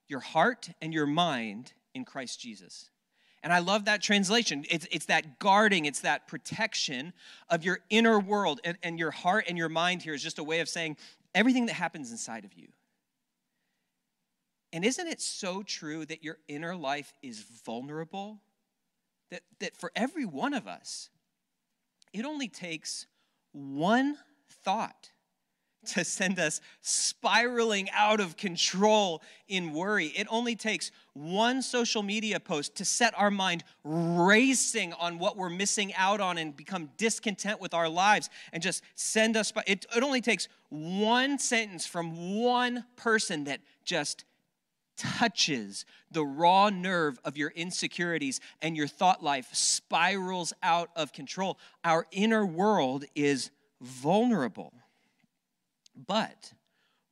your 0.07 0.19
heart 0.19 0.69
and 0.81 0.93
your 0.93 1.05
mind 1.05 1.73
in 1.93 2.03
Christ 2.03 2.39
Jesus. 2.39 2.89
And 3.43 3.53
I 3.53 3.59
love 3.59 3.85
that 3.85 4.01
translation. 4.01 4.65
It's, 4.69 4.87
it's 4.91 5.05
that 5.05 5.39
guarding, 5.39 5.85
it's 5.85 6.01
that 6.01 6.27
protection 6.27 7.13
of 7.47 7.63
your 7.63 7.79
inner 7.89 8.19
world. 8.19 8.59
And, 8.63 8.77
and 8.81 8.97
your 8.97 9.11
heart 9.11 9.45
and 9.47 9.57
your 9.57 9.69
mind 9.69 10.01
here 10.01 10.15
is 10.15 10.23
just 10.23 10.39
a 10.39 10.43
way 10.43 10.61
of 10.61 10.67
saying 10.67 10.97
everything 11.33 11.67
that 11.67 11.73
happens 11.73 12.11
inside 12.11 12.43
of 12.43 12.53
you. 12.55 12.69
And 14.73 14.83
isn't 14.83 15.07
it 15.07 15.21
so 15.21 15.61
true 15.61 16.05
that 16.07 16.23
your 16.23 16.39
inner 16.47 16.75
life 16.75 17.13
is 17.21 17.45
vulnerable 17.65 18.41
that, 19.29 19.41
that 19.59 19.77
for 19.77 19.91
every 19.95 20.25
one 20.25 20.53
of 20.53 20.67
us, 20.67 21.09
it 22.19 22.25
only 22.25 22.47
takes 22.47 23.07
one 23.51 24.17
thought 24.63 25.11
to 25.87 26.03
send 26.03 26.39
us 26.39 26.61
spiraling 26.81 27.89
out 27.91 28.19
of 28.19 28.37
control 28.37 29.21
in 29.47 29.71
worry. 29.71 30.07
It 30.07 30.25
only 30.31 30.55
takes 30.55 30.91
one 31.13 31.61
social 31.61 32.01
media 32.01 32.39
post 32.39 32.75
to 32.77 32.85
set 32.85 33.13
our 33.17 33.29
mind 33.29 33.63
racing 33.83 34.93
on 34.93 35.19
what 35.19 35.37
we're 35.37 35.49
missing 35.49 35.93
out 35.93 36.21
on 36.21 36.37
and 36.37 36.55
become 36.55 36.89
discontent 36.97 37.61
with 37.61 37.73
our 37.73 37.89
lives 37.89 38.29
and 38.51 38.63
just 38.63 38.81
send 38.95 39.37
us. 39.37 39.53
It, 39.67 39.85
it 39.95 40.03
only 40.03 40.21
takes 40.21 40.47
one 40.69 41.37
sentence 41.37 41.85
from 41.85 42.39
one 42.41 42.85
person 42.95 43.43
that 43.43 43.59
just 43.83 44.25
touches 44.97 45.85
the 46.11 46.23
raw 46.23 46.69
nerve 46.69 47.19
of 47.23 47.37
your 47.37 47.49
insecurities 47.49 48.39
and 48.61 48.75
your 48.77 48.87
thought 48.87 49.23
life 49.23 49.49
spirals 49.53 50.53
out 50.63 50.89
of 50.95 51.13
control. 51.13 51.57
Our 51.83 52.05
inner 52.11 52.45
world 52.45 53.05
is 53.15 53.51
vulnerable. 53.81 54.73
But 56.07 56.53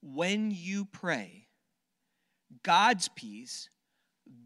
when 0.01 0.51
you 0.51 0.85
pray, 0.85 1.47
God's 2.63 3.09
peace 3.09 3.69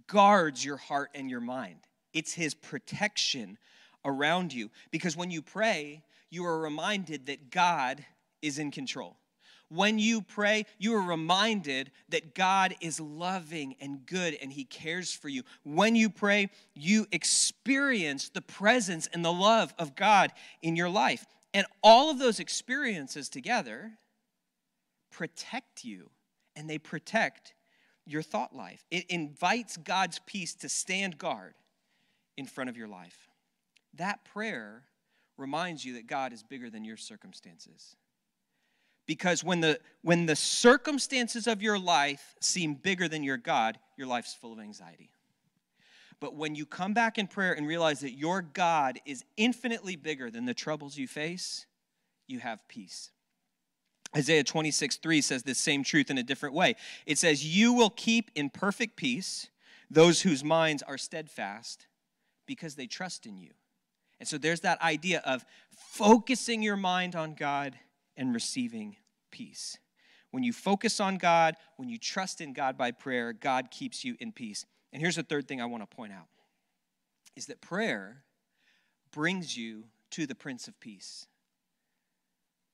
guards 0.08 0.64
your 0.64 0.78
heart 0.78 1.10
and 1.14 1.30
your 1.30 1.42
mind. 1.42 1.80
It's 2.14 2.34
His 2.34 2.54
protection 2.54 3.58
around 4.06 4.54
you. 4.54 4.70
Because 4.92 5.18
when 5.18 5.32
you 5.32 5.42
pray, 5.42 6.04
you 6.30 6.46
are 6.46 6.60
reminded 6.60 7.28
that 7.28 7.52
God 7.52 8.04
is 8.42 8.60
in 8.60 8.72
control. 8.72 9.18
When 9.70 10.00
you 10.00 10.22
pray, 10.22 10.66
you 10.78 10.96
are 10.96 11.02
reminded 11.02 11.92
that 12.10 12.34
God 12.34 12.76
is 12.80 13.00
loving 13.00 13.76
and 13.82 14.06
good 14.06 14.38
and 14.42 14.52
He 14.52 14.64
cares 14.64 15.14
for 15.14 15.28
you. 15.28 15.44
When 15.64 15.96
you 15.96 16.10
pray, 16.10 16.50
you 16.74 17.06
experience 17.12 18.30
the 18.30 18.42
presence 18.42 19.08
and 19.12 19.26
the 19.26 19.34
love 19.34 19.74
of 19.78 19.96
God 19.96 20.32
in 20.62 20.76
your 20.76 20.90
life. 20.90 21.26
And 21.54 21.68
all 21.84 22.10
of 22.10 22.20
those 22.20 22.40
experiences 22.40 23.28
together 23.28 23.98
protect 25.12 25.84
you 25.84 26.12
and 26.56 26.70
they 26.70 26.78
protect 26.78 27.54
your 28.06 28.22
thought 28.22 28.56
life. 28.56 28.86
It 28.90 29.06
invites 29.10 29.76
God's 29.76 30.20
peace 30.26 30.54
to 30.56 30.70
stand 30.70 31.18
guard 31.18 31.56
in 32.38 32.46
front 32.46 32.70
of 32.70 32.78
your 32.78 32.88
life. 32.88 33.28
That 33.96 34.24
prayer 34.24 34.84
reminds 35.38 35.84
you 35.84 35.96
that 35.96 36.08
God 36.08 36.32
is 36.32 36.42
bigger 36.42 36.70
than 36.70 36.86
your 36.86 36.98
circumstances 36.98 37.96
because 39.08 39.44
when 39.44 39.62
the 39.62 39.80
when 40.04 40.26
the 40.26 40.36
circumstances 40.36 41.48
of 41.48 41.62
your 41.62 41.80
life 41.80 42.36
seem 42.40 42.76
bigger 42.76 43.08
than 43.08 43.24
your 43.24 43.38
god 43.38 43.80
your 43.98 44.08
life's 44.08 44.36
full 44.36 44.54
of 44.54 44.60
anxiety. 44.60 45.10
But 46.20 46.36
when 46.36 46.56
you 46.56 46.66
come 46.66 46.94
back 46.94 47.18
in 47.18 47.28
prayer 47.28 47.54
and 47.54 47.68
realize 47.68 48.02
that 48.02 48.12
your 48.12 48.42
god 48.42 49.00
is 49.06 49.24
infinitely 49.38 49.96
bigger 49.96 50.30
than 50.30 50.46
the 50.46 50.54
troubles 50.54 50.98
you 50.98 51.08
face 51.08 51.66
you 52.28 52.40
have 52.40 52.68
peace. 52.68 53.12
Isaiah 54.16 54.44
26 54.44 54.98
3 54.98 55.22
says 55.22 55.44
this 55.44 55.58
same 55.58 55.84
truth 55.84 56.10
in 56.10 56.18
a 56.18 56.24
different 56.24 56.56
way. 56.56 56.76
It 57.06 57.18
says 57.18 57.46
you 57.46 57.74
will 57.74 57.90
keep 57.90 58.32
in 58.36 58.50
perfect 58.50 58.96
peace 58.98 59.50
those 59.90 60.22
whose 60.22 60.44
minds 60.44 60.84
are 60.84 60.98
steadfast 60.98 61.88
because 62.46 62.76
they 62.76 62.88
trust 62.88 63.26
in 63.26 63.38
you. 63.38 63.52
And 64.20 64.28
so 64.28 64.38
there's 64.38 64.62
that 64.62 64.82
idea 64.82 65.22
of 65.26 65.46
focusing 65.72 66.62
your 66.62 66.76
mind 66.76 67.16
on 67.16 67.36
god 67.36 67.78
and 68.18 68.34
receiving 68.34 68.98
peace. 69.32 69.78
When 70.32 70.44
you 70.44 70.52
focus 70.52 71.00
on 71.00 71.18
God, 71.18 71.56
when 71.78 71.90
you 71.90 71.98
trust 71.98 72.42
in 72.42 72.54
God 72.54 72.78
by 72.78 72.92
prayer, 72.92 73.34
God 73.34 73.72
keeps 73.72 74.04
you 74.04 74.16
in 74.20 74.32
peace. 74.32 74.66
And 74.92 75.02
here's 75.02 75.16
the 75.16 75.24
third 75.24 75.48
thing 75.48 75.62
I 75.62 75.66
want 75.66 75.90
to 75.90 75.96
point 75.96 76.12
out 76.12 76.28
is 77.36 77.46
that 77.46 77.62
prayer 77.62 78.24
brings 79.12 79.56
you 79.56 79.86
to 80.12 80.26
the 80.26 80.36
Prince 80.36 80.68
of 80.68 80.80
Peace. 80.80 81.28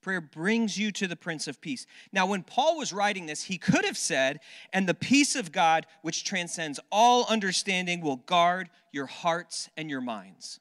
Prayer 0.01 0.21
brings 0.21 0.77
you 0.77 0.91
to 0.91 1.07
the 1.07 1.15
Prince 1.15 1.47
of 1.47 1.61
Peace. 1.61 1.85
Now, 2.11 2.25
when 2.25 2.43
Paul 2.43 2.77
was 2.77 2.91
writing 2.91 3.25
this, 3.25 3.43
he 3.43 3.57
could 3.57 3.85
have 3.85 3.97
said, 3.97 4.39
And 4.71 4.87
the 4.87 4.93
peace 4.93 5.35
of 5.35 5.51
God, 5.51 5.85
which 6.01 6.25
transcends 6.25 6.79
all 6.91 7.25
understanding, 7.29 8.01
will 8.01 8.17
guard 8.17 8.69
your 8.91 9.05
hearts 9.05 9.69
and 9.77 9.89
your 9.89 10.01
minds. 10.01 10.59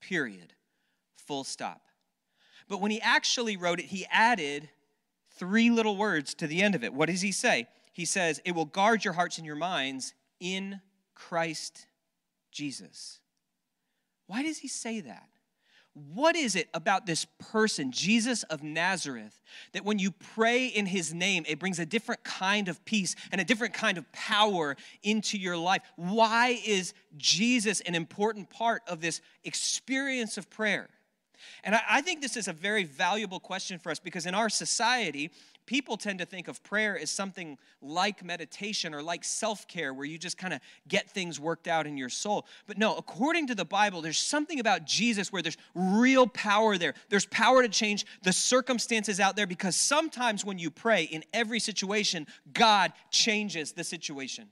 Period. 0.00 0.54
Full 1.16 1.44
stop. 1.44 1.82
But 2.70 2.80
when 2.80 2.92
he 2.92 3.00
actually 3.00 3.56
wrote 3.56 3.80
it, 3.80 3.86
he 3.86 4.06
added 4.10 4.70
three 5.32 5.70
little 5.70 5.96
words 5.96 6.34
to 6.34 6.46
the 6.46 6.62
end 6.62 6.76
of 6.76 6.84
it. 6.84 6.94
What 6.94 7.08
does 7.08 7.20
he 7.20 7.32
say? 7.32 7.66
He 7.92 8.04
says, 8.04 8.40
It 8.44 8.54
will 8.54 8.64
guard 8.64 9.04
your 9.04 9.12
hearts 9.12 9.38
and 9.38 9.46
your 9.46 9.56
minds 9.56 10.14
in 10.38 10.80
Christ 11.12 11.86
Jesus. 12.52 13.18
Why 14.28 14.44
does 14.44 14.58
he 14.58 14.68
say 14.68 15.00
that? 15.00 15.28
What 16.14 16.36
is 16.36 16.54
it 16.54 16.68
about 16.72 17.06
this 17.06 17.26
person, 17.50 17.90
Jesus 17.90 18.44
of 18.44 18.62
Nazareth, 18.62 19.42
that 19.72 19.84
when 19.84 19.98
you 19.98 20.12
pray 20.12 20.66
in 20.66 20.86
his 20.86 21.12
name, 21.12 21.44
it 21.48 21.58
brings 21.58 21.80
a 21.80 21.86
different 21.86 22.22
kind 22.22 22.68
of 22.68 22.84
peace 22.84 23.16
and 23.32 23.40
a 23.40 23.44
different 23.44 23.74
kind 23.74 23.98
of 23.98 24.10
power 24.12 24.76
into 25.02 25.36
your 25.36 25.56
life? 25.56 25.82
Why 25.96 26.60
is 26.64 26.94
Jesus 27.16 27.80
an 27.80 27.96
important 27.96 28.48
part 28.48 28.82
of 28.86 29.00
this 29.00 29.20
experience 29.42 30.38
of 30.38 30.48
prayer? 30.48 30.88
And 31.64 31.74
I, 31.74 31.80
I 31.88 32.00
think 32.02 32.20
this 32.20 32.36
is 32.36 32.48
a 32.48 32.52
very 32.52 32.84
valuable 32.84 33.40
question 33.40 33.78
for 33.78 33.90
us 33.90 33.98
because 33.98 34.26
in 34.26 34.34
our 34.34 34.48
society, 34.48 35.30
people 35.66 35.96
tend 35.96 36.18
to 36.18 36.26
think 36.26 36.48
of 36.48 36.62
prayer 36.64 36.98
as 36.98 37.10
something 37.10 37.56
like 37.80 38.24
meditation 38.24 38.94
or 38.94 39.02
like 39.02 39.22
self 39.22 39.68
care, 39.68 39.94
where 39.94 40.04
you 40.04 40.18
just 40.18 40.36
kind 40.36 40.52
of 40.52 40.60
get 40.88 41.08
things 41.10 41.38
worked 41.38 41.68
out 41.68 41.86
in 41.86 41.96
your 41.96 42.08
soul. 42.08 42.46
But 42.66 42.78
no, 42.78 42.96
according 42.96 43.46
to 43.48 43.54
the 43.54 43.64
Bible, 43.64 44.02
there's 44.02 44.18
something 44.18 44.58
about 44.58 44.84
Jesus 44.84 45.32
where 45.32 45.42
there's 45.42 45.56
real 45.74 46.26
power 46.26 46.76
there. 46.76 46.94
There's 47.08 47.26
power 47.26 47.62
to 47.62 47.68
change 47.68 48.04
the 48.22 48.32
circumstances 48.32 49.20
out 49.20 49.36
there 49.36 49.46
because 49.46 49.76
sometimes 49.76 50.44
when 50.44 50.58
you 50.58 50.70
pray 50.70 51.04
in 51.04 51.24
every 51.32 51.60
situation, 51.60 52.26
God 52.52 52.92
changes 53.10 53.72
the 53.72 53.84
situation. 53.84 54.48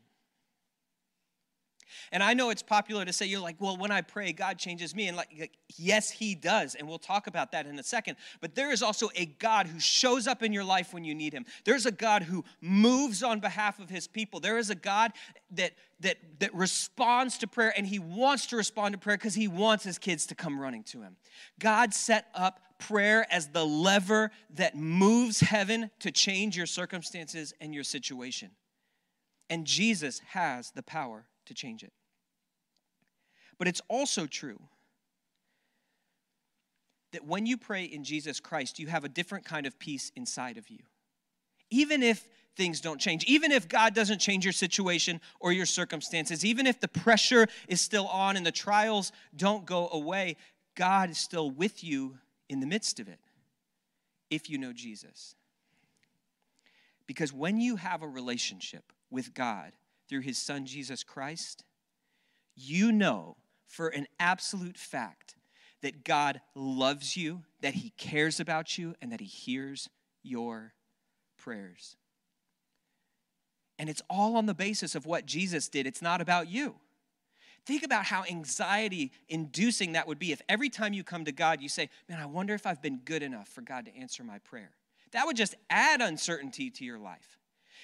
And 2.13 2.23
I 2.23 2.35
know 2.35 2.51
it's 2.51 2.63
popular 2.63 3.05
to 3.05 3.13
say, 3.13 3.27
you're 3.27 3.41
like, 3.41 3.57
well, 3.61 3.77
when 3.77 3.91
I 3.91 4.03
pray, 4.03 4.33
God 4.33 4.59
changes 4.59 4.95
me. 4.95 5.09
And 5.09 5.17
like, 5.17 5.51
yes, 5.77 6.11
He 6.11 6.35
does. 6.35 6.75
And 6.75 6.89
we'll 6.89 6.99
talk 6.99 7.27
about 7.27 7.53
that 7.53 7.67
in 7.67 7.79
a 7.79 7.83
second. 7.83 8.17
But 8.41 8.55
there 8.55 8.73
is 8.73 8.83
also 8.83 9.09
a 9.15 9.27
God 9.27 9.67
who 9.67 9.81
shows 9.81 10.27
up 10.27 10.43
in 10.43 10.53
your 10.53 10.65
life 10.65 10.93
when 10.93 11.05
you 11.05 11.15
need 11.15 11.33
Him. 11.33 11.47
There's 11.65 11.87
a 11.87 11.93
God 11.93 12.23
who 12.23 12.45
moves 12.61 13.23
on 13.23 13.41
behalf 13.41 13.79
of 13.79 13.91
His 13.91 14.07
people. 14.07 14.41
There 14.41 14.59
is 14.59 14.71
a 14.71 14.75
God 14.75 15.13
that 15.53 15.73
that 16.01 16.17
that 16.41 16.55
responds 16.55 17.39
to 17.39 17.47
prayer 17.47 17.73
and 17.77 17.87
he 17.87 17.99
wants 17.99 18.47
to 18.47 18.57
respond 18.57 18.93
to 18.93 18.99
prayer 18.99 19.17
because 19.17 19.35
he 19.35 19.49
wants 19.49 19.85
his 19.85 19.99
kids 19.99 20.27
to 20.27 20.35
come 20.35 20.61
running 20.61 20.85
to 20.85 21.03
him. 21.03 21.17
God 21.59 21.93
set 21.93 22.29
up 22.35 22.61
prayer 22.79 23.27
as 23.31 23.49
the 23.49 23.65
lever 23.67 24.31
that 24.55 24.77
moves 24.77 25.41
heaven 25.41 25.91
to 26.01 26.11
change 26.11 26.57
your 26.57 26.67
circumstances 26.67 27.53
and 27.61 27.75
your 27.75 27.85
situation. 27.85 28.51
And 29.51 29.67
Jesus 29.67 30.21
has 30.29 30.71
the 30.71 30.83
power 30.83 31.27
to 31.49 31.55
change 31.55 31.83
it. 31.83 31.93
But 33.59 33.69
it's 33.69 33.83
also 33.89 34.27
true 34.27 34.61
that 37.13 37.27
when 37.27 37.47
you 37.47 37.57
pray 37.57 37.85
in 37.85 38.05
Jesus 38.05 38.39
Christ, 38.41 38.79
you 38.79 38.87
have 38.87 39.05
a 39.05 39.09
different 39.09 39.45
kind 39.45 39.67
of 39.67 39.79
peace 39.79 40.13
inside 40.15 40.59
of 40.59 40.69
you. 40.69 40.79
Even 41.71 42.03
if 42.03 42.27
things 42.57 42.81
don't 42.81 43.01
change, 43.01 43.25
even 43.25 43.53
if 43.53 43.69
God 43.69 43.95
doesn't 43.95 44.19
change 44.19 44.45
your 44.45 44.53
situation 44.53 45.21
or 45.41 45.53
your 45.53 45.67
circumstances, 45.67 46.45
even 46.45 46.67
if 46.67 46.81
the 46.81 46.89
pressure 46.89 47.47
is 47.67 47.81
still 47.81 48.07
on 48.09 48.37
and 48.37 48.45
the 48.45 48.53
trials 48.53 49.13
don't 49.37 49.65
go 49.65 49.89
away, 49.91 50.37
God 50.75 51.11
is 51.11 51.19
still 51.19 51.51
with 51.51 51.83
you 51.83 52.19
in 52.49 52.61
the 52.61 52.67
midst 52.67 53.01
of 53.01 53.09
it 53.09 53.19
if 54.31 54.51
you 54.51 54.59
know 54.59 54.73
Jesus. 54.73 55.35
Because 57.07 57.33
when 57.33 57.61
you 57.61 57.77
have 57.77 58.03
a 58.03 58.09
relationship 58.09 58.93
with 59.11 59.35
God 59.35 59.73
through 60.09 60.21
his 60.21 60.39
son 60.39 60.67
Jesus 60.67 61.05
Christ, 61.05 61.65
you 62.55 62.93
know 62.93 63.37
for 63.67 63.89
an 63.89 64.07
absolute 64.19 64.77
fact 64.77 65.37
that 65.83 66.05
God 66.05 66.41
loves 66.55 67.17
you, 67.17 67.43
that 67.61 67.75
He 67.75 67.91
cares 67.91 68.41
about 68.41 68.79
you, 68.79 68.95
and 69.01 69.13
that 69.13 69.21
He 69.21 69.27
hears 69.27 69.89
your 70.23 70.73
prayers. 71.37 71.97
And 73.79 73.89
it's 73.89 74.03
all 74.11 74.37
on 74.37 74.47
the 74.47 74.55
basis 74.55 74.97
of 74.97 75.07
what 75.07 75.27
Jesus 75.27 75.69
did, 75.69 75.87
it's 75.87 76.03
not 76.03 76.21
about 76.21 76.49
you. 76.49 76.77
Think 77.65 77.83
about 77.85 78.07
how 78.07 78.25
anxiety 78.25 79.13
inducing 79.29 79.93
that 79.93 80.09
would 80.09 80.19
be 80.19 80.33
if 80.33 80.41
every 80.49 80.71
time 80.71 80.95
you 80.95 81.05
come 81.05 81.27
to 81.27 81.33
God, 81.33 81.61
you 81.61 81.69
say, 81.69 81.91
Man, 82.09 82.19
I 82.19 82.25
wonder 82.25 82.55
if 82.55 82.67
I've 82.67 82.81
been 82.81 83.01
good 83.05 83.23
enough 83.23 83.49
for 83.49 83.61
God 83.61 83.85
to 83.85 83.97
answer 83.97 84.25
my 84.25 84.39
prayer. 84.39 84.71
That 85.13 85.27
would 85.27 85.37
just 85.37 85.55
add 85.69 86.01
uncertainty 86.01 86.71
to 86.71 86.85
your 86.85 86.99
life. 86.99 87.39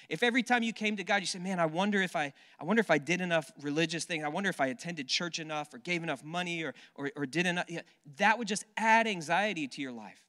If 0.09 0.23
every 0.23 0.43
time 0.43 0.63
you 0.63 0.73
came 0.73 0.97
to 0.97 1.03
God, 1.03 1.21
you 1.21 1.27
said, 1.27 1.41
Man, 1.41 1.59
I 1.59 1.65
wonder 1.65 2.01
if 2.01 2.15
I, 2.15 2.33
I 2.59 2.63
wonder 2.63 2.79
if 2.79 2.91
I 2.91 2.97
did 2.97 3.21
enough 3.21 3.51
religious 3.61 4.05
things. 4.05 4.23
I 4.23 4.27
wonder 4.27 4.49
if 4.49 4.61
I 4.61 4.67
attended 4.67 5.07
church 5.07 5.39
enough 5.39 5.73
or 5.73 5.77
gave 5.77 6.03
enough 6.03 6.23
money 6.23 6.63
or, 6.63 6.73
or, 6.95 7.11
or 7.15 7.25
did 7.25 7.45
enough. 7.45 7.65
Yeah, 7.67 7.81
that 8.17 8.37
would 8.37 8.47
just 8.47 8.65
add 8.77 9.07
anxiety 9.07 9.67
to 9.67 9.81
your 9.81 9.91
life. 9.91 10.25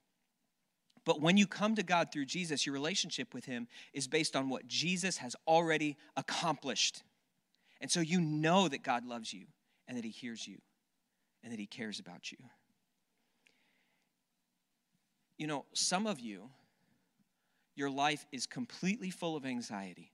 But 1.05 1.21
when 1.21 1.37
you 1.37 1.47
come 1.47 1.77
to 1.77 1.85
God 1.85 2.11
through 2.13 2.27
Jesus, 2.27 2.67
your 2.67 2.73
relationship 2.73 3.33
with 3.33 3.45
Him 3.45 3.69
is 3.93 4.09
based 4.09 4.35
on 4.35 4.49
what 4.49 4.67
Jesus 4.67 5.19
has 5.19 5.37
already 5.47 5.97
accomplished. 6.17 7.03
And 7.81 7.91
so 7.91 8.01
you 8.01 8.21
know 8.21 8.69
that 8.69 8.83
God 8.83 9.07
loves 9.07 9.33
you 9.33 9.47
and 9.87 9.97
that 9.97 10.05
He 10.05 10.11
hears 10.11 10.47
you 10.47 10.59
and 11.45 11.53
that 11.53 11.61
He 11.61 11.67
cares 11.67 12.01
about 12.01 12.33
you. 12.33 12.39
You 15.39 15.47
know, 15.47 15.65
some 15.75 16.07
of 16.07 16.19
you, 16.19 16.51
your 17.77 17.91
life 17.91 18.27
is 18.33 18.47
completely 18.47 19.11
full 19.11 19.37
of 19.37 19.47
anxiety. 19.47 20.13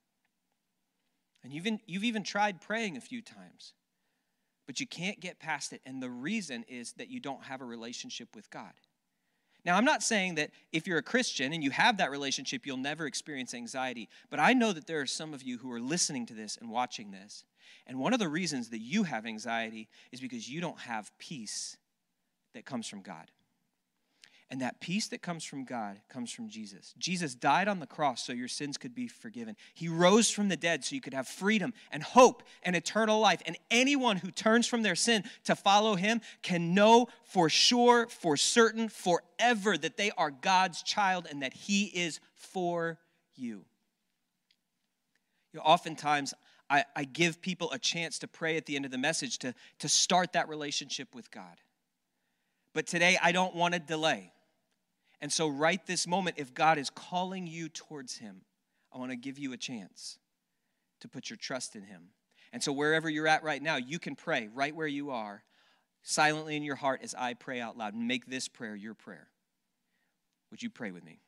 And 1.43 1.53
you've 1.53 1.67
even, 1.67 1.81
you've 1.87 2.05
even 2.05 2.23
tried 2.23 2.61
praying 2.61 2.97
a 2.97 3.01
few 3.01 3.23
times, 3.23 3.73
but 4.67 4.81
you 4.81 4.87
can't 4.87 5.21
get 5.21 5.41
past 5.41 5.73
it. 5.73 5.81
And 5.87 6.03
the 6.03 6.11
reason 6.11 6.65
is 6.69 6.93
that 6.95 7.09
you 7.09 7.21
don't 7.21 7.45
have 7.45 7.61
a 7.61 7.65
relationship 7.65 8.29
with 8.35 8.51
God. 8.51 8.73
Now, 9.65 9.77
I'm 9.77 9.85
not 9.85 10.03
saying 10.03 10.37
that 10.37 10.51
if 10.73 10.87
you're 10.87 10.99
a 10.99 11.03
Christian 11.03 11.53
and 11.53 11.63
you 11.63 11.71
have 11.71 11.99
that 11.99 12.11
relationship, 12.11 12.67
you'll 12.67 12.77
never 12.77 13.07
experience 13.07 13.55
anxiety, 13.55 14.09
but 14.29 14.41
I 14.41 14.55
know 14.55 14.73
that 14.73 14.87
there 14.89 15.01
are 15.01 15.07
some 15.07 15.33
of 15.33 15.43
you 15.43 15.59
who 15.59 15.71
are 15.71 15.81
listening 15.81 16.27
to 16.27 16.35
this 16.35 16.57
and 16.57 16.69
watching 16.69 17.13
this. 17.13 17.45
And 17.87 17.99
one 17.99 18.13
of 18.13 18.19
the 18.19 18.29
reasons 18.29 18.71
that 18.71 18.81
you 18.81 19.05
have 19.05 19.25
anxiety 19.25 19.89
is 20.11 20.21
because 20.21 20.49
you 20.49 20.61
don't 20.61 20.81
have 20.81 21.17
peace 21.19 21.77
that 22.55 22.65
comes 22.65 22.89
from 22.89 23.03
God. 23.03 23.31
And 24.53 24.61
that 24.61 24.83
peace 24.83 25.09
that 25.09 25.23
comes 25.23 25.45
from 25.45 25.65
God 25.65 25.99
comes 26.11 26.31
from 26.31 26.51
Jesus. 26.51 26.95
Jesus 26.99 27.35
died 27.35 27.69
on 27.69 27.81
the 27.81 27.87
cross 27.87 28.23
so 28.23 28.35
your 28.35 28.49
sins 28.49 28.77
could 28.77 28.95
be 28.95 29.09
forgiven. 29.09 29.57
He 29.73 29.89
rose 29.89 30.29
from 30.29 30.51
the 30.51 30.59
dead 30.59 30.85
so 30.85 30.95
you 30.95 31.01
could 31.01 31.15
have 31.15 31.27
freedom 31.27 31.73
and 31.91 32.03
hope 32.03 32.43
and 32.63 32.77
eternal 32.77 33.19
life. 33.19 33.41
And 33.47 33.57
anyone 33.71 34.19
who 34.19 34.31
turns 34.31 34.67
from 34.67 34.83
their 34.83 34.95
sin 34.95 35.25
to 35.45 35.57
follow 35.57 35.95
him 35.95 36.21
can 36.43 36.75
know 36.75 37.09
for 37.25 37.49
sure, 37.49 38.09
for 38.09 38.37
certain, 38.37 38.91
forever 38.91 39.79
that 39.79 39.97
they 39.97 40.11
are 40.19 40.31
God's 40.31 40.83
child 40.83 41.27
and 41.31 41.41
that 41.41 41.55
he 41.55 41.85
is 41.85 42.21
for 42.35 42.99
you. 43.35 43.65
you 45.55 45.61
know, 45.61 45.63
oftentimes, 45.63 46.35
I, 46.69 46.85
I 46.95 47.05
give 47.05 47.41
people 47.41 47.73
a 47.73 47.79
chance 47.79 48.19
to 48.19 48.29
pray 48.29 48.59
at 48.59 48.67
the 48.67 48.77
end 48.77 48.85
of 48.85 48.91
the 48.91 48.99
message 48.99 49.39
to, 49.39 49.55
to 49.79 49.89
start 49.89 50.35
that 50.35 50.51
relationship 50.51 51.15
with 51.15 51.31
God. 51.31 51.57
But 52.75 52.87
today, 52.87 53.17
I 53.23 53.33
don't 53.33 53.55
want 53.55 53.73
to 53.73 53.81
delay. 53.81 54.31
And 55.23 55.33
so, 55.33 55.47
right 55.47 55.81
this 55.87 56.09
moment, 56.09 56.37
if 56.39 56.53
God 56.53 56.79
is 56.79 56.91
calling 56.91 57.47
you 57.47 57.69
towards 57.69 58.19
Him, 58.19 58.43
I 58.93 58.99
want 58.99 59.13
to 59.13 59.17
give 59.17 59.39
you 59.39 59.53
a 59.53 59.57
chance 59.57 60.19
to 61.01 61.09
put 61.09 61.31
your 61.31 61.37
trust 61.37 61.77
in 61.77 61.85
Him. 61.85 62.09
And 62.53 62.61
so, 62.61 62.73
wherever 62.73 63.09
you're 63.09 63.29
at 63.29 63.45
right 63.45 63.63
now, 63.63 63.77
you 63.77 64.01
can 64.01 64.17
pray 64.17 64.49
right 64.53 64.75
where 64.75 64.89
you 64.89 65.11
are, 65.11 65.45
silently 66.03 66.57
in 66.57 66.65
your 66.65 66.75
heart 66.75 67.03
as 67.05 67.15
I 67.15 67.35
pray 67.35 67.61
out 67.61 67.79
loud, 67.79 67.95
and 67.95 68.09
make 68.09 68.27
this 68.27 68.49
prayer 68.49 68.75
your 68.75 68.95
prayer. 68.95 69.29
Would 70.51 70.61
you 70.61 70.71
pray 70.71 70.91
with 70.91 71.05
me? 71.05 71.21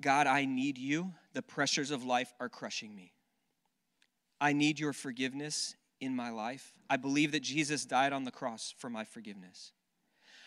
God, 0.00 0.28
I 0.28 0.44
need 0.44 0.78
you. 0.78 1.12
The 1.32 1.42
pressures 1.42 1.90
of 1.90 2.04
life 2.04 2.32
are 2.38 2.48
crushing 2.48 2.94
me. 2.94 3.12
I 4.40 4.52
need 4.52 4.78
your 4.78 4.92
forgiveness 4.92 5.74
in 6.00 6.14
my 6.14 6.30
life. 6.30 6.78
I 6.88 6.96
believe 6.96 7.32
that 7.32 7.42
Jesus 7.42 7.84
died 7.84 8.12
on 8.12 8.24
the 8.24 8.30
cross 8.30 8.72
for 8.78 8.88
my 8.88 9.04
forgiveness. 9.04 9.72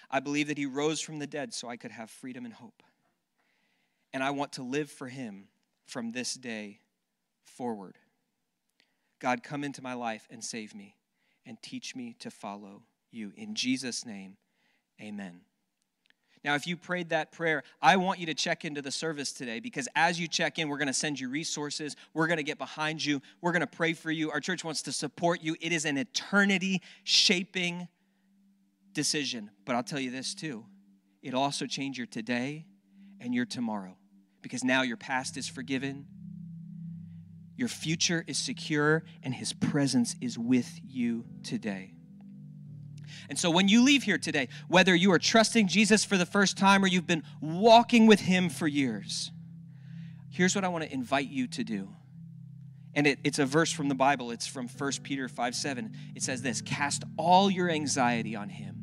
I 0.10 0.20
believe 0.20 0.48
that 0.48 0.58
he 0.58 0.66
rose 0.66 1.02
from 1.02 1.20
the 1.20 1.28
dead 1.28 1.54
so 1.54 1.68
I 1.68 1.78
could 1.78 1.92
have 1.92 2.10
freedom 2.10 2.46
and 2.46 2.54
hope. 2.54 2.84
And 4.14 4.24
I 4.24 4.32
want 4.32 4.54
to 4.54 4.64
live 4.64 4.90
for 4.90 5.08
him 5.08 5.48
from 5.86 6.12
this 6.12 6.34
day 6.34 6.80
forward. 7.44 7.98
God, 9.20 9.44
come 9.44 9.64
into 9.64 9.82
my 9.82 9.94
life 9.94 10.28
and 10.30 10.44
save 10.44 10.76
me 10.76 10.96
and 11.46 11.62
teach 11.62 11.96
me 11.96 12.16
to 12.20 12.30
follow 12.30 12.84
you. 13.12 13.34
In 13.36 13.56
Jesus' 13.56 14.06
name, 14.06 14.38
amen. 15.02 15.42
Now, 16.44 16.56
if 16.56 16.68
you 16.68 16.78
prayed 16.78 17.10
that 17.10 17.32
prayer, 17.32 17.64
I 17.82 17.98
want 17.98 18.20
you 18.20 18.26
to 18.28 18.34
check 18.34 18.64
into 18.64 18.82
the 18.82 18.92
service 18.92 19.34
today 19.34 19.60
because 19.60 19.90
as 19.96 20.20
you 20.20 20.28
check 20.28 20.60
in, 20.60 20.70
we're 20.70 20.78
going 20.78 20.88
to 20.88 20.94
send 20.94 21.20
you 21.20 21.30
resources. 21.30 21.96
We're 22.14 22.28
going 22.28 22.38
to 22.38 22.44
get 22.44 22.58
behind 22.58 23.04
you. 23.04 23.22
We're 23.42 23.52
going 23.52 23.62
to 23.62 23.68
pray 23.68 23.94
for 23.94 24.12
you. 24.12 24.32
Our 24.32 24.40
church 24.40 24.64
wants 24.64 24.84
to 24.84 24.92
support 24.92 25.42
you. 25.42 25.58
It 25.60 25.74
is 25.74 25.84
an 25.84 25.98
eternity 25.98 26.82
shaping 27.04 27.88
decision. 28.98 29.52
But 29.64 29.76
I'll 29.76 29.84
tell 29.84 30.00
you 30.00 30.12
this 30.12 30.34
too 30.34 30.66
it'll 31.22 31.42
also 31.42 31.66
change 31.66 31.98
your 31.98 32.08
today 32.08 32.66
and 33.20 33.34
your 33.34 33.46
tomorrow 33.46 33.96
because 34.42 34.64
now 34.64 34.82
your 34.82 34.98
past 34.98 35.38
is 35.38 35.48
forgiven, 35.48 36.08
your 37.56 37.68
future 37.68 38.24
is 38.28 38.38
secure, 38.38 39.04
and 39.24 39.34
His 39.34 39.54
presence 39.54 40.16
is 40.22 40.38
with 40.38 40.80
you 40.84 41.26
today. 41.44 41.94
And 43.30 43.38
so 43.38 43.52
when 43.52 43.68
you 43.68 43.84
leave 43.84 44.04
here 44.04 44.18
today, 44.18 44.48
whether 44.68 44.96
you 44.96 45.12
are 45.12 45.20
trusting 45.20 45.68
Jesus 45.68 46.06
for 46.06 46.18
the 46.18 46.26
first 46.26 46.58
time 46.58 46.84
or 46.84 46.88
you've 46.88 47.08
been 47.08 47.24
walking 47.42 48.08
with 48.08 48.22
Him 48.22 48.50
for 48.50 48.68
years, 48.68 49.32
here's 50.30 50.56
what 50.56 50.64
I 50.64 50.70
want 50.70 50.86
to 50.86 50.94
invite 50.94 51.30
you 51.30 51.48
to 51.48 51.64
do. 51.64 51.90
And 52.96 53.06
it, 53.06 53.20
it's 53.24 53.40
a 53.40 53.46
verse 53.46 53.72
from 53.72 53.90
the 53.90 53.96
Bible. 53.96 54.32
It's 54.32 54.48
from 54.48 54.68
1 54.68 54.92
Peter 55.04 55.28
5 55.28 55.56
7. 55.56 55.94
It 56.16 56.24
says 56.24 56.42
this 56.42 56.62
Cast 56.62 57.04
all 57.18 57.52
your 57.52 57.70
anxiety 57.70 58.36
on 58.36 58.50
Him 58.50 58.77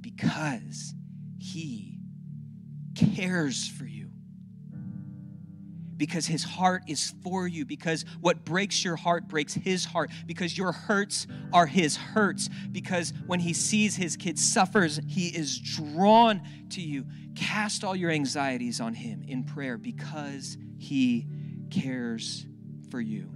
because 0.00 0.94
he 1.38 1.98
cares 2.94 3.68
for 3.68 3.84
you. 3.84 4.10
Because 5.96 6.26
his 6.26 6.42
heart 6.42 6.84
is 6.86 7.14
for 7.22 7.46
you. 7.46 7.66
Because 7.66 8.06
what 8.20 8.44
breaks 8.44 8.82
your 8.82 8.96
heart 8.96 9.28
breaks 9.28 9.52
his 9.52 9.84
heart. 9.84 10.10
Because 10.26 10.56
your 10.56 10.72
hurts 10.72 11.26
are 11.52 11.66
his 11.66 11.96
hurts. 11.96 12.48
Because 12.72 13.12
when 13.26 13.40
he 13.40 13.52
sees 13.52 13.96
his 13.96 14.16
kid 14.16 14.38
suffers, 14.38 14.98
he 15.06 15.28
is 15.28 15.58
drawn 15.58 16.40
to 16.70 16.80
you. 16.80 17.04
Cast 17.34 17.84
all 17.84 17.94
your 17.94 18.10
anxieties 18.10 18.80
on 18.80 18.94
him 18.94 19.22
in 19.28 19.44
prayer 19.44 19.76
because 19.76 20.56
he 20.78 21.26
cares 21.70 22.46
for 22.90 23.00
you. 23.00 23.30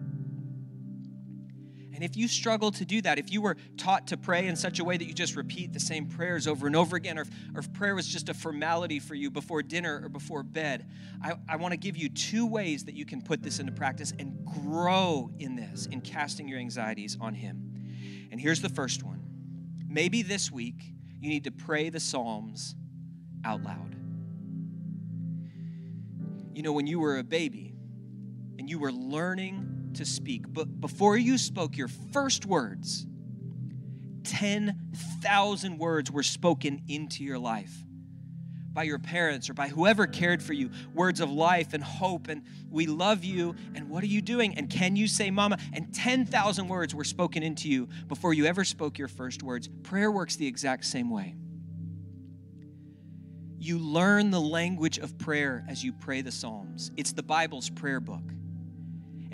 And 2.05 2.11
if 2.11 2.19
you 2.19 2.29
struggle 2.29 2.71
to 2.73 2.85
do 2.85 3.01
that, 3.01 3.19
if 3.19 3.33
you 3.33 3.41
were 3.41 3.57
taught 3.79 4.09
to 4.09 4.19
pray 4.19 4.47
in 4.47 4.57
such 4.57 4.79
a 4.79 4.85
way 4.85 4.99
that 4.99 5.07
you 5.07 5.15
just 5.15 5.37
repeat 5.37 5.73
the 5.73 5.81
same 5.81 6.05
prayers 6.05 6.47
over 6.47 6.67
and 6.67 6.77
over 6.77 6.97
again, 6.97 7.17
or 7.17 7.23
if, 7.23 7.31
or 7.55 7.61
if 7.61 7.73
prayer 7.73 7.95
was 7.95 8.07
just 8.07 8.29
a 8.29 8.35
formality 8.35 8.99
for 8.99 9.15
you 9.15 9.31
before 9.31 9.63
dinner 9.63 10.03
or 10.05 10.11
before 10.11 10.43
bed, 10.43 10.87
I, 11.23 11.37
I 11.49 11.57
want 11.57 11.73
to 11.73 11.79
give 11.79 11.97
you 11.97 12.11
two 12.11 12.47
ways 12.47 12.85
that 12.85 12.95
you 12.95 13.07
can 13.07 13.23
put 13.23 13.43
this 13.43 13.59
into 13.59 13.73
practice 13.73 14.13
and 14.19 14.37
grow 14.45 15.31
in 15.39 15.57
this, 15.57 15.87
in 15.87 16.03
casting 16.03 16.47
your 16.47 16.59
anxieties 16.59 17.17
on 17.23 17.33
Him. 17.33 18.29
And 18.31 18.39
here's 18.39 18.61
the 18.61 18.69
first 18.69 19.03
one. 19.03 19.23
Maybe 19.89 20.21
this 20.21 20.53
week 20.53 20.93
you 21.21 21.31
need 21.31 21.45
to 21.45 21.53
pray 21.53 21.89
the 21.89 22.01
Psalms 22.01 22.75
out 23.47 23.63
loud. 23.63 23.97
You 26.53 26.63
know, 26.63 26.73
when 26.75 26.87
you 26.87 27.01
were 27.01 27.17
a 27.17 27.25
baby 27.25 27.75
and 28.59 28.69
you 28.69 28.79
were 28.79 28.93
learning 28.93 29.74
to 29.95 30.05
speak. 30.05 30.45
But 30.49 30.81
before 30.81 31.17
you 31.17 31.39
spoke 31.39 31.77
your 31.77 31.89
first 31.89 32.47
words, 32.47 33.07
10,000 34.25 35.79
words 35.79 36.11
were 36.11 36.23
spoken 36.23 36.83
into 36.89 37.25
your 37.25 37.39
life 37.39 37.85
by 38.75 38.83
your 38.83 38.99
parents 38.99 39.49
or 39.49 39.55
by 39.55 39.69
whoever 39.69 40.07
cared 40.07 40.43
for 40.43 40.53
you. 40.53 40.71
Words 40.93 41.21
of 41.21 41.31
life 41.31 41.73
and 41.73 41.83
hope 41.83 42.29
and 42.29 42.43
we 42.69 42.87
love 42.87 43.25
you 43.25 43.55
and 43.75 43.89
what 43.89 44.03
are 44.03 44.09
you 44.09 44.21
doing? 44.21 44.59
And 44.59 44.69
can 44.69 44.97
you 44.97 45.07
say 45.07 45.31
mama? 45.31 45.59
And 45.73 45.95
10,000 45.95 46.69
words 46.69 46.95
were 46.95 47.05
spoken 47.05 47.43
into 47.43 47.69
you 47.69 47.89
before 48.09 48.35
you 48.35 48.47
ever 48.47 48.65
spoke 48.65 48.99
your 48.99 49.09
first 49.09 49.43
words. 49.43 49.69
Prayer 49.85 50.11
works 50.11 50.37
the 50.37 50.47
exact 50.47 50.85
same 50.85 51.09
way. 51.09 51.37
You 53.59 53.79
learn 53.79 54.31
the 54.31 54.41
language 54.41 54.99
of 54.99 55.17
prayer 55.17 55.65
as 55.69 55.83
you 55.83 55.93
pray 55.93 56.21
the 56.21 56.33
psalms. 56.33 56.91
It's 56.97 57.13
the 57.13 57.23
bible's 57.23 57.71
prayer 57.71 58.01
book 58.01 58.23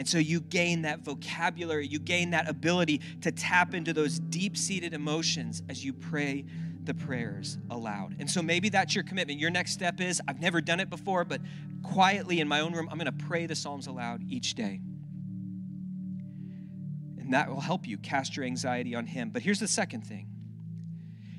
and 0.00 0.08
so 0.08 0.16
you 0.16 0.40
gain 0.40 0.80
that 0.82 1.00
vocabulary, 1.00 1.86
you 1.86 1.98
gain 1.98 2.30
that 2.30 2.48
ability 2.48 3.02
to 3.20 3.30
tap 3.30 3.74
into 3.74 3.92
those 3.92 4.18
deep 4.18 4.56
seated 4.56 4.94
emotions 4.94 5.62
as 5.68 5.84
you 5.84 5.92
pray 5.92 6.46
the 6.84 6.94
prayers 6.94 7.58
aloud. 7.68 8.16
And 8.18 8.30
so 8.30 8.40
maybe 8.40 8.70
that's 8.70 8.94
your 8.94 9.04
commitment. 9.04 9.38
Your 9.38 9.50
next 9.50 9.72
step 9.72 10.00
is 10.00 10.22
I've 10.26 10.40
never 10.40 10.62
done 10.62 10.80
it 10.80 10.88
before, 10.88 11.26
but 11.26 11.42
quietly 11.82 12.40
in 12.40 12.48
my 12.48 12.60
own 12.60 12.72
room, 12.72 12.88
I'm 12.90 12.96
going 12.96 13.14
to 13.14 13.24
pray 13.26 13.44
the 13.44 13.54
Psalms 13.54 13.88
aloud 13.88 14.22
each 14.26 14.54
day. 14.54 14.80
And 17.18 17.34
that 17.34 17.50
will 17.50 17.60
help 17.60 17.86
you 17.86 17.98
cast 17.98 18.38
your 18.38 18.46
anxiety 18.46 18.94
on 18.94 19.04
Him. 19.04 19.28
But 19.28 19.42
here's 19.42 19.60
the 19.60 19.68
second 19.68 20.06
thing 20.06 20.28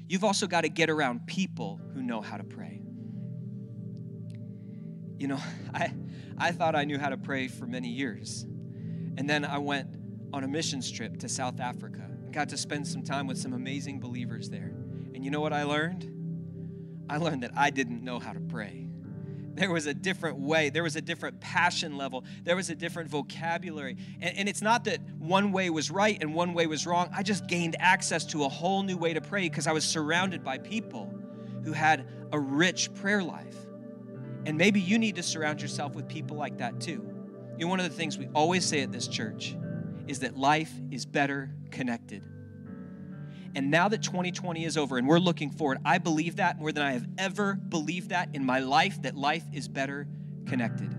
you've 0.07 0.23
also 0.23 0.45
got 0.45 0.61
to 0.61 0.69
get 0.69 0.91
around 0.91 1.25
people 1.25 1.81
who 1.95 2.03
know 2.03 2.21
how 2.21 2.37
to 2.37 2.43
pray. 2.43 2.83
You 5.17 5.29
know, 5.29 5.39
I, 5.73 5.95
I 6.37 6.51
thought 6.51 6.75
I 6.75 6.83
knew 6.83 6.99
how 6.99 7.09
to 7.09 7.17
pray 7.17 7.47
for 7.47 7.65
many 7.65 7.89
years. 7.89 8.45
And 9.21 9.29
then 9.29 9.45
I 9.45 9.59
went 9.59 9.87
on 10.33 10.43
a 10.43 10.47
missions 10.47 10.89
trip 10.89 11.19
to 11.19 11.29
South 11.29 11.59
Africa 11.59 12.01
and 12.01 12.33
got 12.33 12.49
to 12.49 12.57
spend 12.57 12.87
some 12.87 13.03
time 13.03 13.27
with 13.27 13.37
some 13.37 13.53
amazing 13.53 13.99
believers 13.99 14.49
there. 14.49 14.73
And 15.13 15.23
you 15.23 15.29
know 15.29 15.41
what 15.41 15.53
I 15.53 15.61
learned? 15.61 16.11
I 17.07 17.17
learned 17.17 17.43
that 17.43 17.51
I 17.55 17.69
didn't 17.69 18.03
know 18.03 18.17
how 18.17 18.33
to 18.33 18.39
pray. 18.39 18.89
There 19.53 19.69
was 19.69 19.85
a 19.85 19.93
different 19.93 20.39
way, 20.39 20.71
there 20.71 20.81
was 20.81 20.95
a 20.95 21.01
different 21.01 21.39
passion 21.39 21.97
level, 21.97 22.25
there 22.43 22.55
was 22.55 22.71
a 22.71 22.75
different 22.75 23.11
vocabulary. 23.11 23.95
And, 24.19 24.39
and 24.39 24.49
it's 24.49 24.63
not 24.63 24.85
that 24.85 25.01
one 25.19 25.51
way 25.51 25.69
was 25.69 25.91
right 25.91 26.17
and 26.19 26.33
one 26.33 26.55
way 26.55 26.65
was 26.65 26.87
wrong. 26.87 27.07
I 27.15 27.21
just 27.21 27.45
gained 27.45 27.75
access 27.79 28.25
to 28.25 28.43
a 28.45 28.49
whole 28.49 28.81
new 28.81 28.97
way 28.97 29.13
to 29.13 29.21
pray 29.21 29.47
because 29.47 29.67
I 29.67 29.71
was 29.71 29.85
surrounded 29.85 30.43
by 30.43 30.57
people 30.57 31.13
who 31.63 31.73
had 31.73 32.07
a 32.31 32.39
rich 32.39 32.91
prayer 32.95 33.21
life. 33.21 33.67
And 34.47 34.57
maybe 34.57 34.81
you 34.81 34.97
need 34.97 35.17
to 35.17 35.21
surround 35.21 35.61
yourself 35.61 35.93
with 35.93 36.07
people 36.07 36.37
like 36.37 36.57
that 36.57 36.81
too. 36.81 37.10
You 37.61 37.67
know, 37.67 37.69
one 37.69 37.79
of 37.79 37.87
the 37.87 37.95
things 37.95 38.17
we 38.17 38.27
always 38.33 38.65
say 38.65 38.81
at 38.81 38.91
this 38.91 39.07
church 39.07 39.55
is 40.07 40.21
that 40.21 40.35
life 40.35 40.73
is 40.89 41.05
better 41.05 41.51
connected. 41.69 42.25
And 43.53 43.69
now 43.69 43.87
that 43.87 44.01
2020 44.01 44.65
is 44.65 44.77
over 44.77 44.97
and 44.97 45.07
we're 45.07 45.19
looking 45.19 45.51
forward, 45.51 45.77
I 45.85 45.99
believe 45.99 46.37
that 46.37 46.57
more 46.57 46.71
than 46.71 46.81
I 46.81 46.93
have 46.93 47.05
ever 47.19 47.53
believed 47.53 48.09
that 48.09 48.29
in 48.33 48.43
my 48.43 48.61
life, 48.61 48.99
that 49.03 49.15
life 49.15 49.43
is 49.53 49.67
better 49.67 50.07
connected. 50.47 50.91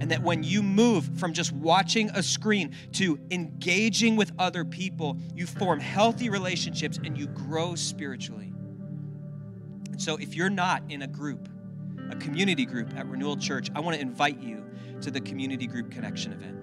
And 0.00 0.10
that 0.10 0.22
when 0.22 0.42
you 0.42 0.62
move 0.62 1.18
from 1.18 1.34
just 1.34 1.52
watching 1.52 2.08
a 2.14 2.22
screen 2.22 2.74
to 2.92 3.20
engaging 3.30 4.16
with 4.16 4.32
other 4.38 4.64
people, 4.64 5.18
you 5.34 5.44
form 5.44 5.78
healthy 5.78 6.30
relationships 6.30 6.98
and 7.04 7.18
you 7.18 7.26
grow 7.26 7.74
spiritually. 7.74 8.54
So 9.98 10.16
if 10.16 10.34
you're 10.34 10.48
not 10.48 10.84
in 10.88 11.02
a 11.02 11.06
group, 11.06 11.50
a 12.10 12.16
community 12.16 12.66
group 12.66 12.94
at 12.96 13.06
Renewal 13.06 13.36
Church, 13.36 13.70
I 13.74 13.80
want 13.80 13.96
to 13.96 14.00
invite 14.00 14.40
you 14.40 14.64
to 15.02 15.10
the 15.10 15.20
community 15.20 15.66
group 15.66 15.90
connection 15.90 16.32
event. 16.32 16.56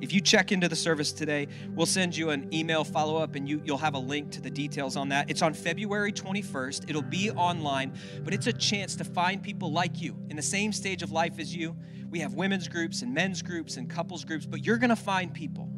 If 0.00 0.12
you 0.12 0.20
check 0.20 0.52
into 0.52 0.68
the 0.68 0.76
service 0.76 1.10
today, 1.10 1.48
we'll 1.70 1.86
send 1.86 2.14
you 2.16 2.28
an 2.30 2.52
email 2.52 2.84
follow 2.84 3.16
up 3.16 3.34
and 3.34 3.48
you, 3.48 3.62
you'll 3.64 3.78
have 3.78 3.94
a 3.94 3.98
link 3.98 4.30
to 4.32 4.42
the 4.42 4.50
details 4.50 4.94
on 4.94 5.08
that. 5.08 5.30
It's 5.30 5.40
on 5.40 5.54
February 5.54 6.12
21st. 6.12 6.90
It'll 6.90 7.00
be 7.00 7.30
online, 7.30 7.94
but 8.22 8.34
it's 8.34 8.46
a 8.46 8.52
chance 8.52 8.94
to 8.96 9.04
find 9.04 9.42
people 9.42 9.72
like 9.72 10.02
you 10.02 10.14
in 10.28 10.36
the 10.36 10.42
same 10.42 10.72
stage 10.72 11.02
of 11.02 11.12
life 11.12 11.38
as 11.38 11.54
you. 11.56 11.74
We 12.10 12.20
have 12.20 12.34
women's 12.34 12.68
groups 12.68 13.00
and 13.00 13.14
men's 13.14 13.40
groups 13.40 13.78
and 13.78 13.88
couples 13.88 14.24
groups, 14.24 14.44
but 14.44 14.64
you're 14.66 14.76
going 14.76 14.90
to 14.90 14.96
find 14.96 15.32
people. 15.32 15.70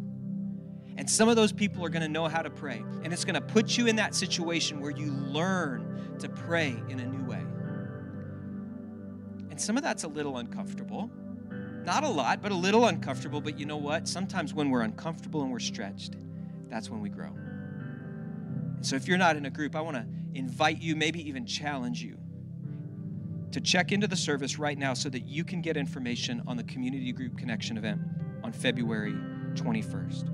And 0.97 1.09
some 1.09 1.29
of 1.29 1.37
those 1.37 1.53
people 1.53 1.85
are 1.85 1.89
going 1.89 2.03
to 2.03 2.09
know 2.09 2.27
how 2.27 2.43
to 2.43 2.51
pray. 2.51 2.83
And 3.05 3.13
it's 3.13 3.25
going 3.25 3.37
to 3.37 3.41
put 3.41 3.79
you 3.79 3.87
in 3.87 3.97
that 3.97 4.17
situation 4.17 4.81
where 4.81 4.91
you 4.91 5.13
learn 5.13 6.17
to 6.19 6.29
pray 6.29 6.77
in 6.89 6.99
a 6.99 7.07
new 7.07 7.25
way. 7.25 7.43
And 9.59 9.63
some 9.65 9.77
of 9.77 9.83
that's 9.83 10.05
a 10.05 10.09
little 10.09 10.37
uncomfortable. 10.37 11.11
Not 11.85 12.05
a 12.05 12.09
lot, 12.09 12.41
but 12.41 12.53
a 12.53 12.55
little 12.55 12.87
uncomfortable. 12.87 13.41
But 13.41 13.59
you 13.59 13.67
know 13.67 13.77
what? 13.77 14.07
Sometimes 14.07 14.55
when 14.55 14.71
we're 14.71 14.83
uncomfortable 14.83 15.43
and 15.43 15.51
we're 15.51 15.59
stretched, 15.59 16.15
that's 16.69 16.89
when 16.89 17.01
we 17.01 17.09
grow. 17.09 17.33
So 18.83 18.95
if 18.95 19.09
you're 19.09 19.19
not 19.19 19.35
in 19.35 19.47
a 19.47 19.51
group, 19.51 19.75
I 19.75 19.81
want 19.81 19.97
to 19.97 20.07
invite 20.33 20.81
you, 20.81 20.95
maybe 20.95 21.29
even 21.29 21.45
challenge 21.45 22.05
you 22.05 22.17
to 23.51 23.61
check 23.61 23.91
into 23.91 24.07
the 24.07 24.15
service 24.15 24.61
right 24.61 24.79
now 24.79 24.95
so 24.95 25.09
that 25.09 25.27
you 25.27 25.43
can 25.43 25.61
get 25.61 25.77
information 25.77 26.41
on 26.47 26.57
the 26.57 26.63
community 26.63 27.11
group 27.11 27.37
connection 27.37 27.77
event 27.77 28.01
on 28.45 28.53
February 28.53 29.15
21st. 29.55 30.31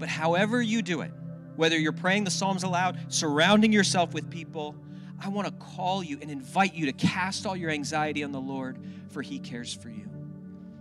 But 0.00 0.08
however 0.08 0.60
you 0.60 0.82
do 0.82 1.02
it, 1.02 1.12
whether 1.54 1.78
you're 1.78 1.92
praying 1.92 2.24
the 2.24 2.32
Psalms 2.32 2.64
aloud, 2.64 2.98
surrounding 3.14 3.72
yourself 3.72 4.12
with 4.12 4.28
people, 4.28 4.74
I 5.18 5.28
want 5.28 5.48
to 5.48 5.52
call 5.52 6.02
you 6.02 6.18
and 6.20 6.30
invite 6.30 6.74
you 6.74 6.86
to 6.86 6.92
cast 6.92 7.46
all 7.46 7.56
your 7.56 7.70
anxiety 7.70 8.22
on 8.22 8.32
the 8.32 8.40
Lord, 8.40 8.78
for 9.10 9.22
He 9.22 9.38
cares 9.38 9.72
for 9.72 9.88
you. 9.88 10.08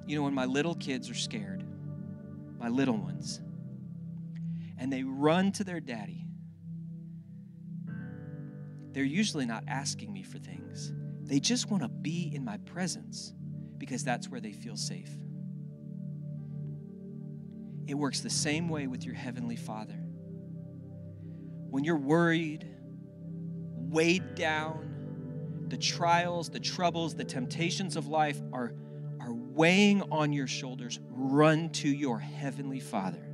You 0.06 0.16
know, 0.18 0.24
when 0.24 0.34
my 0.34 0.46
little 0.46 0.76
kids 0.76 1.10
are 1.10 1.16
scared, 1.16 1.64
my 2.60 2.70
little 2.70 2.98
ones, 2.98 3.42
and 4.78 4.92
they 4.92 5.04
run 5.04 5.52
to 5.54 5.64
their 5.64 5.80
daddy, 5.80 6.26
they're 8.92 9.04
usually 9.04 9.46
not 9.46 9.64
asking 9.68 10.14
me 10.14 10.24
for 10.24 10.38
things. 10.38 10.94
They 11.24 11.40
just 11.40 11.70
want 11.70 11.84
to 11.84 11.90
be 11.90 12.32
in 12.34 12.46
my 12.46 12.58
presence 12.58 13.34
because 13.78 14.04
that's 14.04 14.30
where 14.30 14.40
they 14.40 14.54
feel 14.54 14.78
safe. 14.78 15.10
It 17.88 17.96
works 17.96 18.22
the 18.22 18.30
same 18.30 18.70
way 18.70 18.88
with 18.88 19.06
your 19.06 19.16
Heavenly 19.16 19.56
Father. 19.56 20.00
When 21.70 21.84
you're 21.84 21.98
worried, 21.98 22.75
weighed 23.96 24.36
down, 24.36 25.68
the 25.70 25.78
trials, 25.78 26.50
the 26.50 26.60
troubles, 26.60 27.16
the 27.16 27.24
temptations 27.24 27.96
of 27.96 28.08
life 28.08 28.42
are, 28.52 28.74
are 29.22 29.34
weighing 29.34 30.02
on 30.12 30.34
your 30.34 30.48
shoulders, 30.48 31.00
run 31.08 31.70
to 31.70 31.88
your 31.88 32.20
Heavenly 32.20 32.82
Father. 32.82 33.26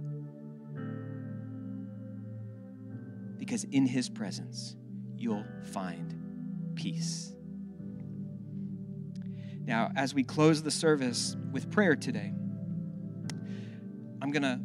Because 3.39 3.63
in 3.63 3.87
His 3.87 4.07
presence, 4.07 4.75
you'll 5.17 5.45
find 5.73 6.73
peace. 6.75 7.33
Now, 9.65 9.91
as 9.95 10.13
we 10.13 10.23
close 10.23 10.61
the 10.61 10.69
service 10.69 11.35
with 11.51 11.71
prayer 11.71 11.95
today, 11.95 12.31
I'm 14.21 14.29
going 14.29 14.43
to 14.43 14.59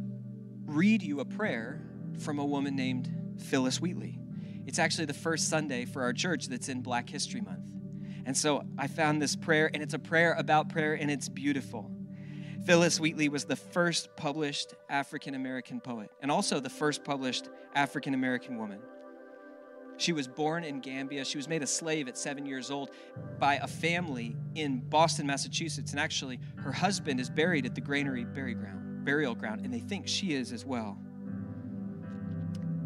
read 0.66 1.02
you 1.02 1.20
a 1.20 1.24
prayer 1.24 1.80
from 2.18 2.38
a 2.38 2.44
woman 2.44 2.76
named 2.76 3.10
Phillis 3.38 3.80
Wheatley. 3.80 4.18
It's 4.66 4.78
actually 4.78 5.06
the 5.06 5.14
first 5.14 5.48
Sunday 5.48 5.84
for 5.84 6.02
our 6.02 6.12
church 6.12 6.48
that's 6.48 6.68
in 6.68 6.82
Black 6.82 7.08
History 7.08 7.40
Month. 7.40 7.64
And 8.24 8.36
so 8.36 8.64
I 8.76 8.88
found 8.88 9.22
this 9.22 9.36
prayer, 9.36 9.70
and 9.72 9.82
it's 9.82 9.94
a 9.94 9.98
prayer 9.98 10.34
about 10.34 10.68
prayer, 10.68 10.94
and 10.94 11.10
it's 11.10 11.28
beautiful. 11.28 11.90
Phillis 12.64 12.98
Wheatley 12.98 13.28
was 13.28 13.44
the 13.44 13.54
first 13.54 14.08
published 14.16 14.74
African 14.88 15.36
American 15.36 15.80
poet, 15.80 16.10
and 16.20 16.30
also 16.30 16.58
the 16.58 16.68
first 16.68 17.04
published 17.04 17.48
African 17.76 18.12
American 18.14 18.58
woman. 18.58 18.80
She 19.98 20.12
was 20.12 20.26
born 20.26 20.64
in 20.64 20.80
Gambia. 20.80 21.24
She 21.24 21.38
was 21.38 21.48
made 21.48 21.62
a 21.62 21.66
slave 21.66 22.08
at 22.08 22.18
seven 22.18 22.44
years 22.44 22.70
old 22.70 22.90
by 23.38 23.54
a 23.54 23.66
family 23.66 24.36
in 24.54 24.80
Boston, 24.80 25.26
Massachusetts. 25.26 25.92
And 25.92 26.00
actually, 26.00 26.38
her 26.56 26.72
husband 26.72 27.18
is 27.20 27.30
buried 27.30 27.64
at 27.64 27.74
the 27.74 27.80
granary 27.80 28.24
burial 28.24 28.58
ground, 28.58 29.04
burial 29.04 29.34
ground, 29.34 29.62
and 29.64 29.72
they 29.72 29.78
think 29.78 30.06
she 30.06 30.34
is 30.34 30.52
as 30.52 30.66
well. 30.66 30.98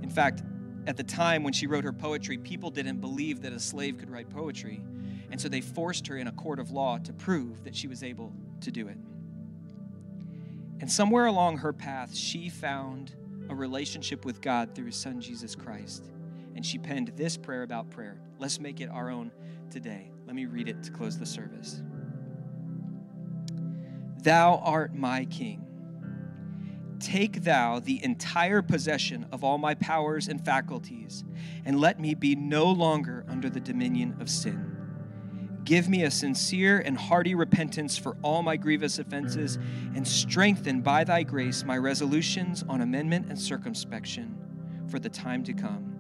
In 0.03 0.11
fact, 0.11 0.43
at 0.87 0.97
the 0.97 1.05
time 1.05 1.43
when 1.43 1.53
she 1.53 1.67
wrote 1.67 1.85
her 1.85 1.93
poetry, 1.93 2.39
people 2.39 2.71
didn't 2.71 3.01
believe 3.01 3.43
that 3.43 3.53
a 3.53 3.61
slave 3.61 3.99
could 3.99 4.11
write 4.11 4.31
poetry. 4.31 4.83
And 5.31 5.41
so 5.41 5.49
they 5.49 5.61
forced 5.61 6.07
her 6.09 6.17
in 6.17 6.27
a 6.27 6.33
court 6.33 6.59
of 6.59 6.71
law 6.71 6.99
to 6.99 7.13
prove 7.13 7.65
that 7.65 7.77
she 7.77 7.87
was 7.87 8.03
able 8.03 8.33
to 8.63 8.71
do 8.71 8.89
it. 8.89 8.97
And 10.81 10.91
somewhere 10.91 11.27
along 11.27 11.59
her 11.59 11.73
path, 11.73 12.15
she 12.15 12.49
found 12.49 13.15
a 13.49 13.55
relationship 13.55 14.25
with 14.25 14.41
God 14.41 14.75
through 14.75 14.87
his 14.87 14.97
son, 14.97 15.21
Jesus 15.21 15.55
Christ. 15.55 16.05
And 16.57 16.65
she 16.65 16.79
penned 16.79 17.09
this 17.17 17.37
prayer 17.37 17.63
about 17.63 17.91
prayer. 17.91 18.21
Let's 18.39 18.59
make 18.59 18.81
it 18.81 18.89
our 18.91 19.11
own 19.11 19.31
today. 19.71 20.11
Let 20.27 20.35
me 20.35 20.47
read 20.47 20.69
it 20.69 20.83
to 20.85 20.91
close 20.91 21.19
the 21.19 21.27
service. 21.27 21.83
Thou 24.23 24.57
art 24.65 24.95
my 24.95 25.27
king 25.27 25.67
Take 27.01 27.45
thou 27.45 27.81
the 27.81 28.05
entire 28.05 28.61
possession 28.61 29.27
of 29.33 29.43
all 29.43 29.57
my 29.57 29.75
powers 29.75 30.29
and 30.29 30.45
faculties, 30.45 31.25
and 31.65 31.81
let 31.81 31.99
me 31.99 32.15
be 32.15 32.37
no 32.37 32.71
longer 32.71 33.25
under 33.27 33.49
the 33.49 33.59
dominion 33.59 34.17
of 34.21 34.29
sin. 34.29 34.77
Give 35.65 35.89
me 35.89 36.05
a 36.05 36.11
sincere 36.11 36.79
and 36.79 36.99
hearty 36.99 37.35
repentance 37.35 37.97
for 37.97 38.17
all 38.23 38.43
my 38.43 38.57
grievous 38.57 38.99
offenses, 38.99 39.57
and 39.95 40.07
strengthen 40.07 40.83
by 40.83 41.05
thy 41.05 41.23
grace 41.23 41.65
my 41.65 41.79
resolutions 41.79 42.65
on 42.69 42.83
amendment 42.83 43.27
and 43.31 43.39
circumspection 43.39 44.37
for 44.89 44.99
the 44.99 45.09
time 45.09 45.43
to 45.45 45.55
come. 45.55 45.97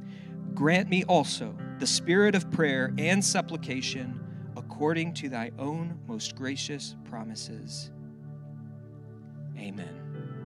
Grant 0.54 0.90
me 0.90 1.04
also 1.04 1.56
the 1.78 1.86
spirit 1.86 2.34
of 2.34 2.50
prayer 2.50 2.92
and 2.98 3.24
supplication 3.24 4.20
according 4.56 5.14
to 5.14 5.30
thy 5.30 5.50
own 5.58 5.98
most 6.06 6.36
gracious 6.36 6.96
promises. 7.04 7.90
Amen. 9.56 10.09